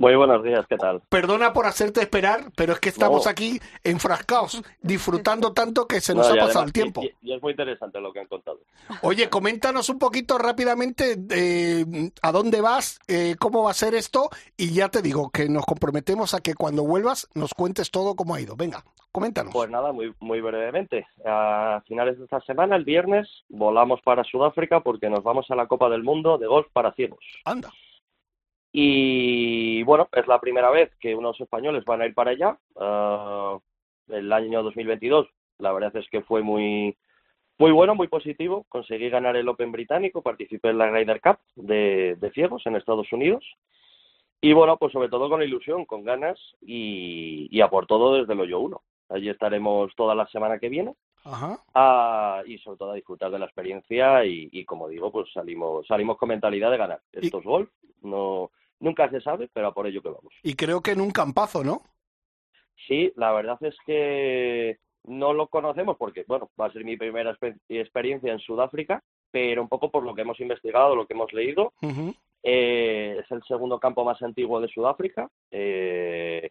[0.00, 1.02] Muy buenos días, ¿qué tal?
[1.10, 3.30] Perdona por hacerte esperar, pero es que estamos No.
[3.30, 7.02] aquí enfrascados, disfrutando tanto que se nos No, ha pasado además, el tiempo.
[7.02, 8.60] Y, y es muy interesante lo que han contado.
[9.02, 11.84] Oye, coméntanos un poquito rápidamente eh,
[12.22, 15.66] a dónde vas, eh, cómo va a ser esto, y ya te digo que nos
[15.66, 18.56] comprometemos a que cuando vuelvas nos cuentes todo cómo ha ido.
[18.56, 18.82] Venga,
[19.12, 19.52] coméntanos.
[19.52, 21.06] Pues nada, muy, muy brevemente.
[21.26, 25.66] A finales de esta semana, el viernes, volamos para Sudáfrica porque nos vamos a la
[25.66, 27.22] Copa del Mundo de Golf para Ciegos.
[27.44, 27.70] Anda.
[28.72, 32.58] Y bueno, es la primera vez que unos españoles van a ir para allá.
[32.78, 33.58] Ah,
[34.08, 36.96] el año 2022, la verdad es que fue muy,
[37.58, 38.64] muy bueno, muy positivo.
[38.68, 43.12] Conseguí ganar el Open británico, participé en la Ryder Cup de, de ciegos en Estados
[43.12, 43.44] Unidos.
[44.40, 48.32] Y bueno, pues sobre todo con ilusión, con ganas y, y a por todo desde
[48.32, 48.80] el hoyo 1.
[49.10, 50.94] Allí estaremos toda la semana que viene
[51.24, 51.58] Ajá.
[51.74, 55.86] a- y sobre todo a disfrutar de la experiencia y, y como digo, pues salimos
[55.86, 57.00] salimos con mentalidad de ganar.
[57.12, 57.68] Esto es golf,
[58.02, 58.50] no
[58.80, 60.32] nunca se sabe, pero a por ello que vamos.
[60.42, 61.82] Y creo que en un campazo, ¿no?
[62.88, 67.34] Sí, la verdad es que no lo conocemos porque, bueno, va a ser mi primera
[67.34, 71.32] exper- experiencia en Sudáfrica, pero un poco por lo que hemos investigado, lo que hemos
[71.32, 71.72] leído,
[72.42, 75.28] eh, es el segundo campo más antiguo de Sudáfrica.
[75.50, 76.50] eh,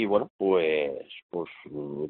[0.00, 0.92] y bueno, pues,
[1.28, 1.50] pues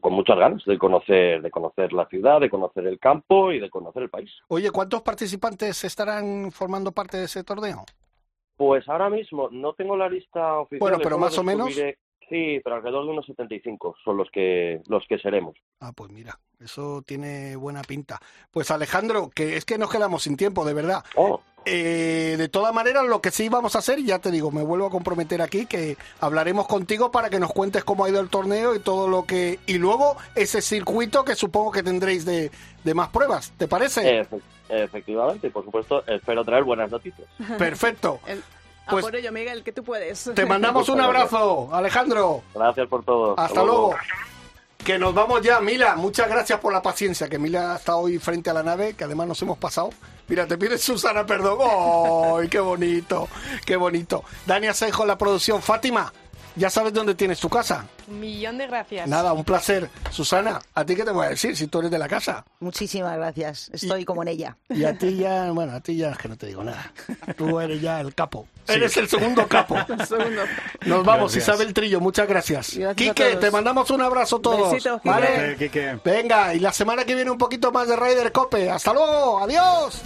[0.01, 3.71] con muchas ganas de conocer, de conocer la ciudad, de conocer el campo y de
[3.71, 4.31] conocer el país.
[4.49, 7.87] Oye, ¿cuántos participantes estarán formando parte de ese torneo?
[8.59, 10.81] Pues ahora mismo no tengo la lista oficial.
[10.81, 11.71] Bueno, pero más o menos.
[12.29, 15.57] Sí, pero alrededor de unos 75 son los que los que seremos.
[15.81, 18.21] Ah, pues mira, eso tiene buena pinta.
[18.51, 21.03] Pues Alejandro, que es que nos quedamos sin tiempo, de verdad.
[21.17, 24.63] Oh, Eh, de todas maneras, lo que sí vamos a hacer, ya te digo, me
[24.63, 28.29] vuelvo a comprometer aquí, que hablaremos contigo para que nos cuentes cómo ha ido el
[28.31, 29.59] torneo y todo lo que...
[29.67, 32.51] Y luego ese circuito que supongo que tendréis de,
[32.85, 34.23] de más pruebas, ¿te parece?
[34.23, 37.27] Efe- efectivamente, y por supuesto, espero traer buenas noticias.
[37.59, 38.21] Perfecto.
[38.27, 38.43] El-
[38.91, 40.31] Pues- a por ello, Miguel, que tú puedes.
[40.35, 42.43] Te mandamos un abrazo, Alejandro.
[42.55, 43.39] Gracias por todo.
[43.39, 43.95] Hasta luego.
[44.83, 45.95] Que nos vamos ya, Mila.
[45.97, 47.29] Muchas gracias por la paciencia.
[47.29, 49.91] Que Mila está hoy frente a la nave, que además nos hemos pasado.
[50.29, 51.59] Mira, te pide Susana perdón.
[52.41, 53.29] ¡Ay, qué bonito!
[53.67, 54.25] ¡Qué bonito!
[54.47, 55.61] Dani Asenjo, la producción.
[55.61, 56.11] Fátima,
[56.59, 57.87] ya sabes dónde tienes tu casa.
[58.09, 59.09] Un millón de gracias.
[59.09, 59.89] Nada, un placer.
[60.11, 62.45] Susana, ¿a ti qué te voy a decir si tú eres de la casa?
[62.61, 63.71] Muchísimas gracias.
[63.73, 64.57] Estoy como en ella.
[64.69, 66.93] Y a ti ya, bueno, a ti ya es que no te digo nada.
[67.37, 68.47] Tú eres ya el capo.
[68.67, 69.77] Eres el segundo capo.
[70.07, 70.43] Segundo.
[70.85, 71.57] Nos vamos, Gracias.
[71.57, 72.77] Isabel Trillo, muchas gracias.
[72.77, 73.41] Gracias a Quique, todos.
[73.41, 74.73] te mandamos un abrazo todos.
[74.73, 75.09] Besitos, Quique.
[75.09, 75.57] ¿vale?
[75.59, 75.99] Quique.
[76.05, 78.71] Venga, y la semana que viene un poquito más de Ryder Cope.
[78.71, 80.03] Hasta luego, adiós.